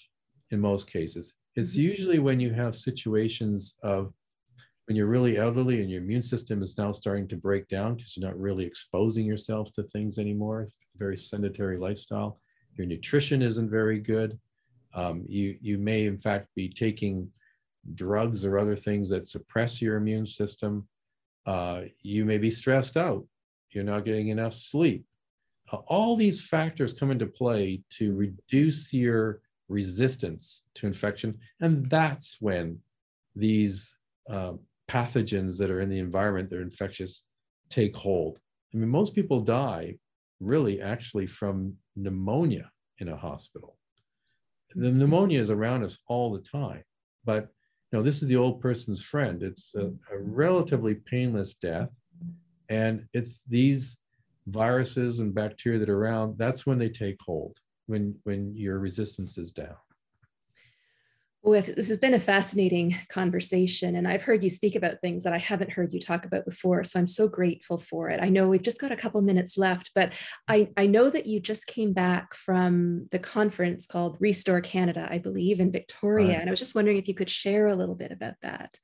[0.50, 1.32] in most cases.
[1.56, 1.80] It's mm-hmm.
[1.80, 4.12] usually when you have situations of
[4.86, 8.16] when you're really elderly and your immune system is now starting to break down because
[8.16, 10.68] you're not really exposing yourself to things anymore.
[10.82, 12.38] It's a very sedentary lifestyle.
[12.74, 14.38] Your nutrition isn't very good.
[14.94, 17.30] Um, you, you may, in fact, be taking
[17.94, 20.86] drugs or other things that suppress your immune system.
[21.46, 23.24] Uh, you may be stressed out.
[23.70, 25.04] You're not getting enough sleep.
[25.70, 31.38] Uh, all these factors come into play to reduce your resistance to infection.
[31.60, 32.78] And that's when
[33.34, 33.96] these
[34.30, 34.52] uh,
[34.88, 37.24] pathogens that are in the environment that are infectious
[37.70, 38.38] take hold.
[38.72, 39.98] I mean, most people die
[40.40, 43.76] really actually from pneumonia in a hospital.
[44.74, 44.98] The mm-hmm.
[44.98, 46.82] pneumonia is around us all the time,
[47.24, 47.48] but
[47.94, 49.42] know, this is the old person's friend.
[49.42, 49.98] It's a, mm.
[50.12, 51.90] a relatively painless death,
[52.68, 53.96] and it's these
[54.48, 56.36] viruses and bacteria that are around.
[56.36, 57.58] That's when they take hold.
[57.86, 59.76] When when your resistance is down.
[61.46, 65.34] Well, this has been a fascinating conversation, and I've heard you speak about things that
[65.34, 66.82] I haven't heard you talk about before.
[66.84, 68.18] So I'm so grateful for it.
[68.22, 70.14] I know we've just got a couple minutes left, but
[70.48, 75.18] I, I know that you just came back from the conference called Restore Canada, I
[75.18, 76.28] believe, in Victoria.
[76.28, 76.40] Right.
[76.40, 78.78] And I was just wondering if you could share a little bit about that.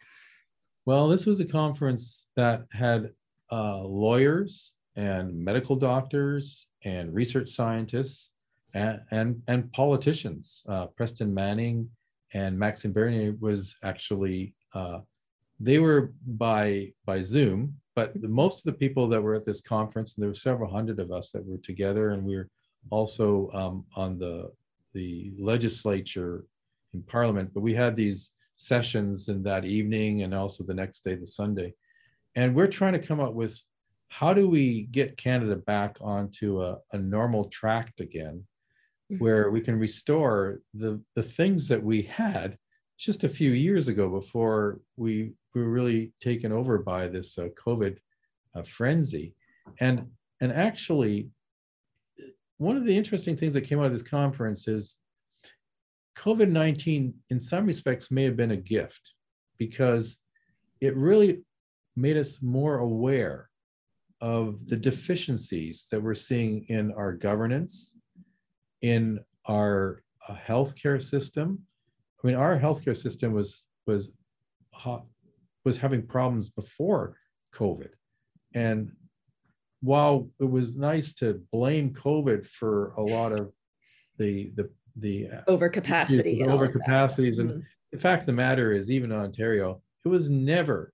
[0.84, 3.08] Well, this was a conference that had
[3.50, 8.32] uh, lawyers and medical doctors and research scientists
[8.74, 10.62] and, and, and politicians.
[10.68, 11.88] Uh, Preston Manning
[12.32, 15.00] and Maxime Bernier was actually uh,
[15.58, 19.60] they were by by Zoom, but the, most of the people that were at this
[19.60, 22.48] conference, and there were several hundred of us that were together, and we were
[22.90, 24.50] also um, on the
[24.94, 26.46] the legislature
[26.94, 27.50] in Parliament.
[27.52, 31.74] But we had these sessions in that evening, and also the next day, the Sunday,
[32.34, 33.60] and we're trying to come up with
[34.08, 38.44] how do we get Canada back onto a, a normal track again.
[39.18, 42.56] Where we can restore the the things that we had
[43.00, 47.48] just a few years ago before we, we were really taken over by this uh,
[47.58, 47.96] COVID
[48.54, 49.34] uh, frenzy.
[49.80, 50.06] And,
[50.42, 51.30] and actually,
[52.58, 54.98] one of the interesting things that came out of this conference is
[56.18, 59.14] COVID 19, in some respects, may have been a gift
[59.56, 60.16] because
[60.82, 61.40] it really
[61.96, 63.48] made us more aware
[64.20, 67.96] of the deficiencies that we're seeing in our governance,
[68.82, 71.60] in our uh, healthcare system.
[72.22, 74.10] I mean, our healthcare system was was
[74.74, 75.08] hot,
[75.64, 77.16] was having problems before
[77.54, 77.90] COVID,
[78.54, 78.92] and
[79.80, 83.52] while it was nice to blame COVID for a lot of
[84.18, 87.60] the the the overcapacity, overcapacities, and mm-hmm.
[87.92, 90.92] the fact of the matter is, even in Ontario, it was never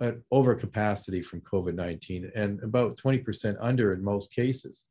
[0.00, 4.86] an overcapacity from COVID nineteen, and about twenty percent under in most cases.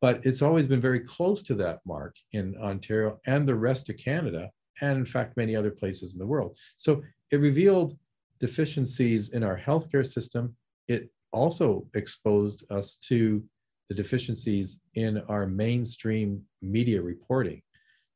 [0.00, 3.98] But it's always been very close to that mark in Ontario and the rest of
[3.98, 6.56] Canada, and in fact many other places in the world.
[6.76, 7.98] So it revealed
[8.40, 10.56] deficiencies in our healthcare system.
[10.88, 13.42] It also exposed us to
[13.88, 17.60] the deficiencies in our mainstream media reporting,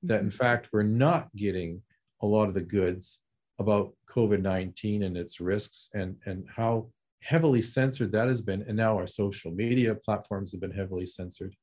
[0.05, 0.37] that in mm-hmm.
[0.37, 1.83] fact we're not getting
[2.23, 3.21] a lot of the goods
[3.59, 6.89] about COVID 19 and its risks and, and how
[7.23, 8.63] heavily censored that has been.
[8.69, 11.55] And now our social media platforms have been heavily censored.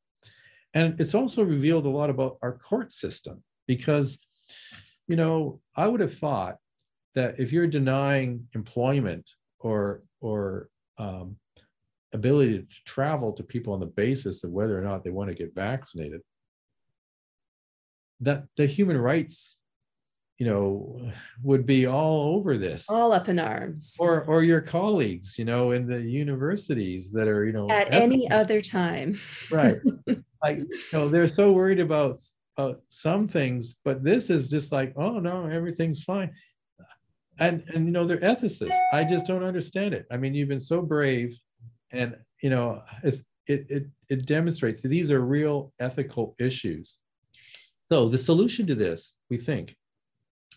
[0.74, 4.20] And it's also revealed a lot about our court system because,
[5.08, 6.58] you know, I would have thought
[7.16, 11.36] that if you're denying employment or or um,
[12.14, 15.36] ability to travel to people on the basis of whether or not they want to
[15.36, 16.22] get vaccinated,
[18.20, 19.61] that the human rights
[20.38, 21.00] you know
[21.44, 22.90] would be all over this.
[22.90, 23.98] All up in arms.
[24.00, 28.30] Or or your colleagues you know in the universities that are you know at any
[28.30, 29.20] other time.
[29.52, 29.78] Right.
[30.44, 32.18] Like you know they're so worried about
[32.58, 36.34] uh, some things but this is just like oh no everything's fine.
[37.40, 38.76] And and you know they're ethicists.
[38.92, 40.08] I just don't understand it.
[40.12, 41.38] I mean you've been so brave
[41.92, 46.98] and you know it it it demonstrates that these are real ethical issues.
[47.88, 49.76] So the solution to this we think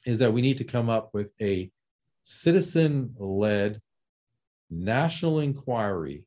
[0.05, 1.71] is that we need to come up with a
[2.23, 3.81] citizen led
[4.71, 6.25] national inquiry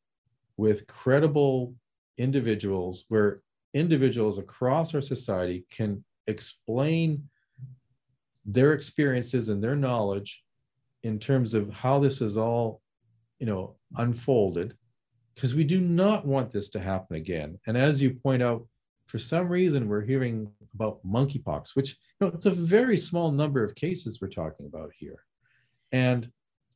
[0.57, 1.75] with credible
[2.17, 3.41] individuals where
[3.73, 7.27] individuals across our society can explain
[8.45, 10.43] their experiences and their knowledge
[11.03, 12.81] in terms of how this is all
[13.39, 14.75] you know unfolded
[15.35, 17.59] because we do not want this to happen again.
[17.67, 18.65] And as you point out
[19.05, 23.63] for some reason we're hearing about monkeypox which you know, it's a very small number
[23.63, 25.23] of cases we're talking about here.
[25.91, 26.29] And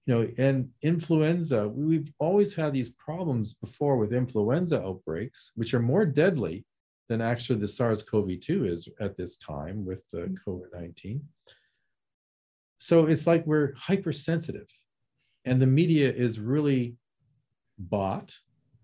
[0.06, 5.80] you know, and influenza, we've always had these problems before with influenza outbreaks, which are
[5.80, 6.66] more deadly
[7.08, 10.50] than actually the SARS-CoV-2 is at this time with the mm-hmm.
[10.50, 11.22] COVID-19.
[12.78, 14.68] So it's like we're hypersensitive,
[15.46, 16.96] and the media is really
[17.78, 18.36] bought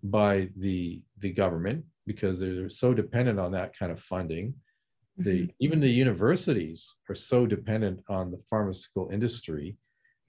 [0.04, 4.54] by the the government because they're so dependent on that kind of funding
[5.18, 5.52] the mm-hmm.
[5.60, 9.76] even the universities are so dependent on the pharmaceutical industry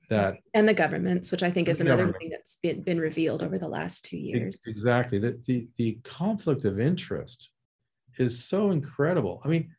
[0.09, 3.59] that and the governments which i think is another thing that's been, been revealed over
[3.59, 4.57] the last two years.
[4.67, 5.19] exactly.
[5.19, 7.51] The, the the conflict of interest
[8.19, 9.43] is so incredible.
[9.45, 9.71] I mean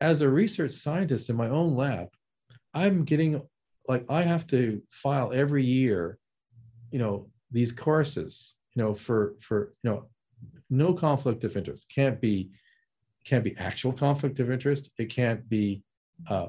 [0.00, 2.08] as a research scientist in my own lab
[2.72, 3.42] i'm getting
[3.86, 6.18] like i have to file every year
[6.90, 10.06] you know these courses you know for for you know
[10.70, 11.86] no conflict of interest.
[11.92, 12.50] Can't be
[13.24, 14.90] can't be actual conflict of interest.
[14.98, 15.82] It can't be
[16.28, 16.48] uh,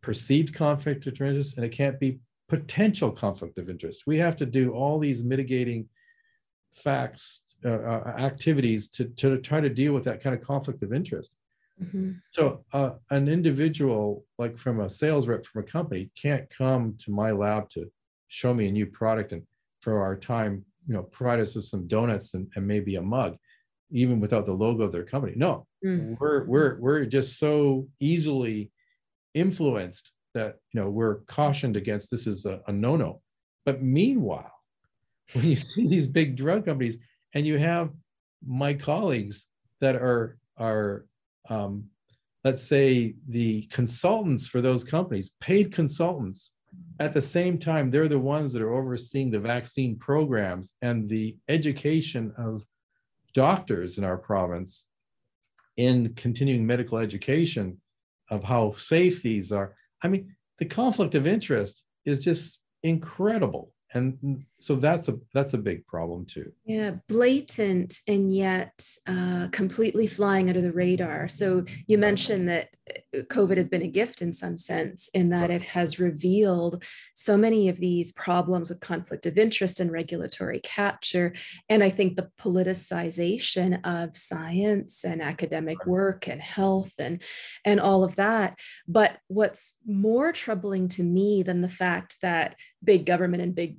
[0.00, 4.04] perceived conflict of interest, and it can't be potential conflict of interest.
[4.06, 5.88] We have to do all these mitigating
[6.72, 10.92] facts, uh, uh, activities to, to try to deal with that kind of conflict of
[10.92, 11.36] interest.
[11.82, 12.12] Mm-hmm.
[12.30, 17.10] So, uh, an individual, like from a sales rep from a company, can't come to
[17.10, 17.90] my lab to
[18.28, 19.42] show me a new product and
[19.80, 23.36] for our time, you know, provide us with some donuts and, and maybe a mug
[23.90, 25.32] even without the logo of their company.
[25.36, 26.16] No, mm.
[26.18, 28.70] we're we're we're just so easily
[29.34, 33.20] influenced that you know we're cautioned against this is a, a no-no.
[33.64, 34.52] But meanwhile,
[35.32, 36.98] when you see these big drug companies
[37.34, 37.90] and you have
[38.46, 39.46] my colleagues
[39.80, 41.06] that are are
[41.48, 41.84] um,
[42.44, 46.52] let's say the consultants for those companies, paid consultants,
[46.98, 51.36] at the same time, they're the ones that are overseeing the vaccine programs and the
[51.48, 52.64] education of
[53.34, 54.86] doctors in our province
[55.80, 57.80] in continuing medical education
[58.30, 59.74] of how safe these are.
[60.02, 65.58] I mean, the conflict of interest is just incredible and so that's a that's a
[65.58, 66.52] big problem too.
[66.64, 71.28] Yeah blatant and yet uh, completely flying under the radar.
[71.28, 75.50] So you mentioned that uh, covid has been a gift in some sense in that
[75.50, 76.84] it has revealed
[77.14, 81.32] so many of these problems with conflict of interest and regulatory capture.
[81.68, 87.22] And i think the politicization of science and academic work and health and
[87.64, 88.58] and all of that.
[88.86, 93.78] But what's more troubling to me than the fact that big government and big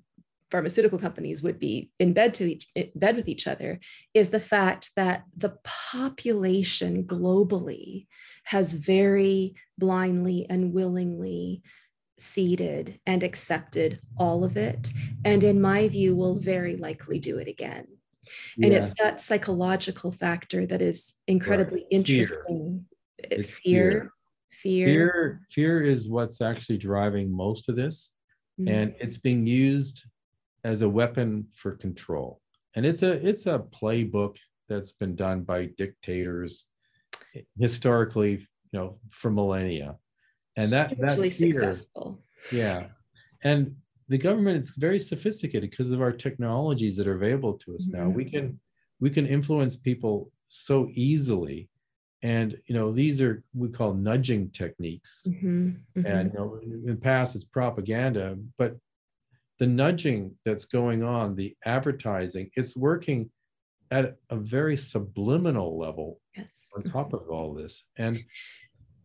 [0.51, 3.79] pharmaceutical companies would be in bed to each bed with each other
[4.13, 8.07] is the fact that the population globally
[8.43, 11.63] has very blindly and willingly
[12.19, 14.91] ceded and accepted all of it
[15.25, 17.87] and in my view will very likely do it again
[18.61, 18.79] and yeah.
[18.79, 21.87] it's that psychological factor that is incredibly right.
[21.89, 22.85] interesting
[23.17, 24.11] It's fear.
[24.49, 24.85] Fear.
[24.85, 28.11] Fear, fear is what's actually driving most of this.
[28.59, 28.67] Mm-hmm.
[28.73, 30.05] And it's being used
[30.63, 32.41] as a weapon for control.
[32.75, 34.37] And it's a it's a playbook
[34.69, 36.65] that's been done by dictators
[37.57, 39.97] historically, you know, for millennia.
[40.55, 42.23] And that that's successful.
[42.51, 42.87] Yeah.
[43.43, 43.75] And
[44.07, 48.03] the government is very sophisticated because of our technologies that are available to us mm-hmm.
[48.03, 48.09] now.
[48.09, 48.59] We can
[48.99, 51.69] we can influence people so easily
[52.23, 56.05] and you know these are we call nudging techniques mm-hmm, mm-hmm.
[56.05, 58.77] and you know in the past it's propaganda but
[59.61, 63.29] the nudging that's going on the advertising it's working
[63.91, 66.47] at a very subliminal level yes.
[66.75, 67.23] on top mm-hmm.
[67.23, 68.23] of all this and you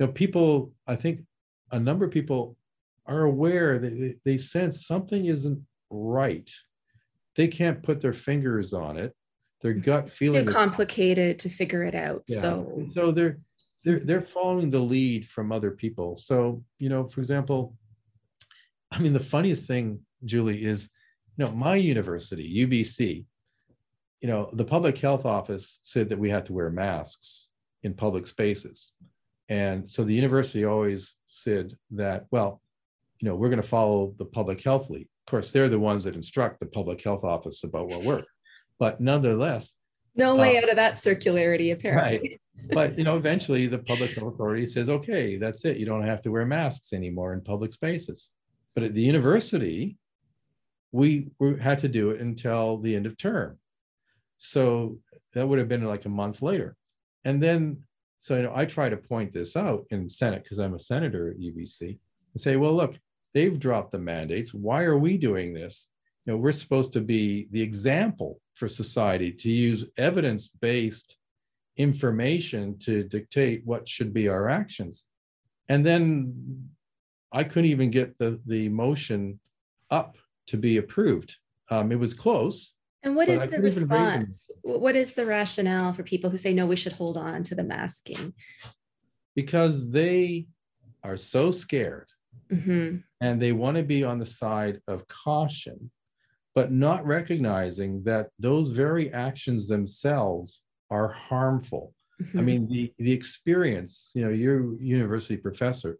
[0.00, 1.20] know people i think
[1.72, 2.56] a number of people
[3.04, 6.50] are aware that they, they sense something isn't right
[7.34, 9.14] they can't put their fingers on it
[9.60, 9.82] their mm-hmm.
[9.82, 12.22] gut feeling too complicated to figure it out.
[12.28, 12.38] Yeah.
[12.38, 13.38] So so they're
[13.84, 16.16] they're they're following the lead from other people.
[16.16, 17.74] So you know, for example,
[18.92, 20.88] I mean, the funniest thing, Julie, is
[21.36, 23.24] you know my university, UBC.
[24.22, 27.50] You know, the public health office said that we had to wear masks
[27.82, 28.92] in public spaces,
[29.48, 32.60] and so the university always said that well,
[33.20, 35.08] you know, we're going to follow the public health lead.
[35.26, 38.28] Of course, they're the ones that instruct the public health office about what works
[38.78, 39.74] but nonetheless
[40.14, 42.40] no way uh, out of that circularity apparently right.
[42.72, 46.20] but you know eventually the public health authority says okay that's it you don't have
[46.20, 48.30] to wear masks anymore in public spaces
[48.74, 49.96] but at the university
[50.92, 51.30] we,
[51.60, 53.58] had to do it until the end of term.
[54.38, 54.98] So
[55.34, 56.76] that would have been like a month later.
[57.24, 57.82] And then
[58.18, 61.28] so you know i try to point this out in senate because i'm a senator
[61.28, 62.96] at ubc and say well look
[63.36, 64.54] they've dropped the mandates.
[64.54, 65.88] Why are we doing this?
[66.24, 71.18] You know we're supposed to be the example for society to use evidence-based
[71.76, 75.04] information to dictate what should be our actions.
[75.68, 76.70] And then
[77.30, 79.38] i couldn't even get the the motion
[79.90, 80.16] up
[80.46, 81.36] to be approved
[81.70, 86.30] um, it was close and what is the response what is the rationale for people
[86.30, 88.32] who say no we should hold on to the masking
[89.34, 90.46] because they
[91.02, 92.08] are so scared
[92.50, 92.96] mm-hmm.
[93.20, 95.90] and they want to be on the side of caution
[96.56, 101.92] but not recognizing that those very actions themselves are harmful.
[102.20, 102.38] Mm-hmm.
[102.38, 105.98] I mean, the the experience, you know, you're university professor.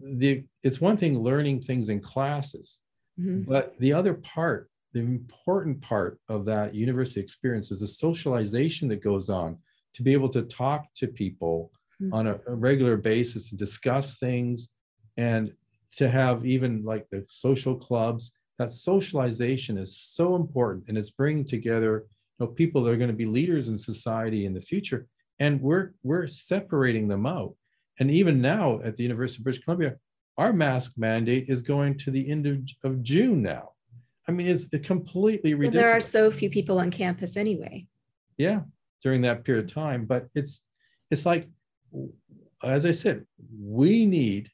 [0.00, 2.80] The it's one thing learning things in classes,
[3.20, 3.42] mm-hmm.
[3.42, 9.02] but the other part, the important part of that university experience is the socialization that
[9.02, 9.58] goes on
[9.94, 12.14] to be able to talk to people mm-hmm.
[12.14, 14.68] on a, a regular basis and discuss things
[15.16, 15.52] and
[15.96, 21.44] to have even like the social clubs that socialization is so important and it's bringing
[21.44, 22.04] together
[22.38, 25.06] you know, people that are going to be leaders in society in the future
[25.38, 27.54] and we're we're separating them out
[27.98, 29.96] and even now at the university of british columbia
[30.40, 33.70] our mask mandate is going to the end of, of june now.
[34.26, 37.86] I mean it's completely ridiculous well, there are so few people on campus anyway.
[38.36, 38.60] Yeah
[39.02, 40.62] during that period of time but it's
[41.10, 41.48] it's like
[42.62, 43.24] as i said
[43.58, 44.48] we need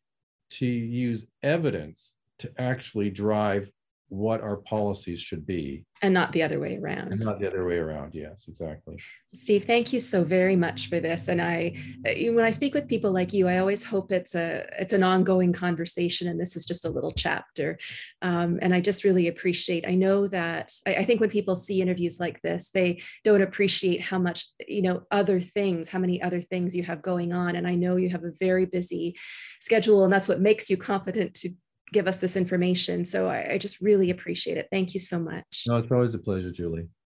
[0.50, 3.70] to use evidence to actually drive
[4.08, 5.84] what our policies should be.
[6.02, 7.12] And not the other way around.
[7.12, 8.14] And not the other way around.
[8.14, 8.98] Yes exactly.
[9.34, 11.28] Steve thank you so very much for this.
[11.28, 14.92] And i when i speak with people like you i always hope it's a it's
[14.92, 17.78] an ongoing conversation and this is just a little chapter.
[18.22, 21.80] Um, and i just really appreciate i know that I, I think when people see
[21.80, 26.40] interviews like this they don't appreciate how much you know other things how many other
[26.40, 27.56] things you have going on.
[27.56, 29.16] And i know you have a very busy
[29.60, 31.50] schedule and that's what makes you competent to
[31.92, 33.04] give us this information.
[33.04, 34.68] So I, I, just really appreciate it.
[34.72, 35.64] Thank you so much.
[35.66, 36.88] No, it's always a pleasure, Julie.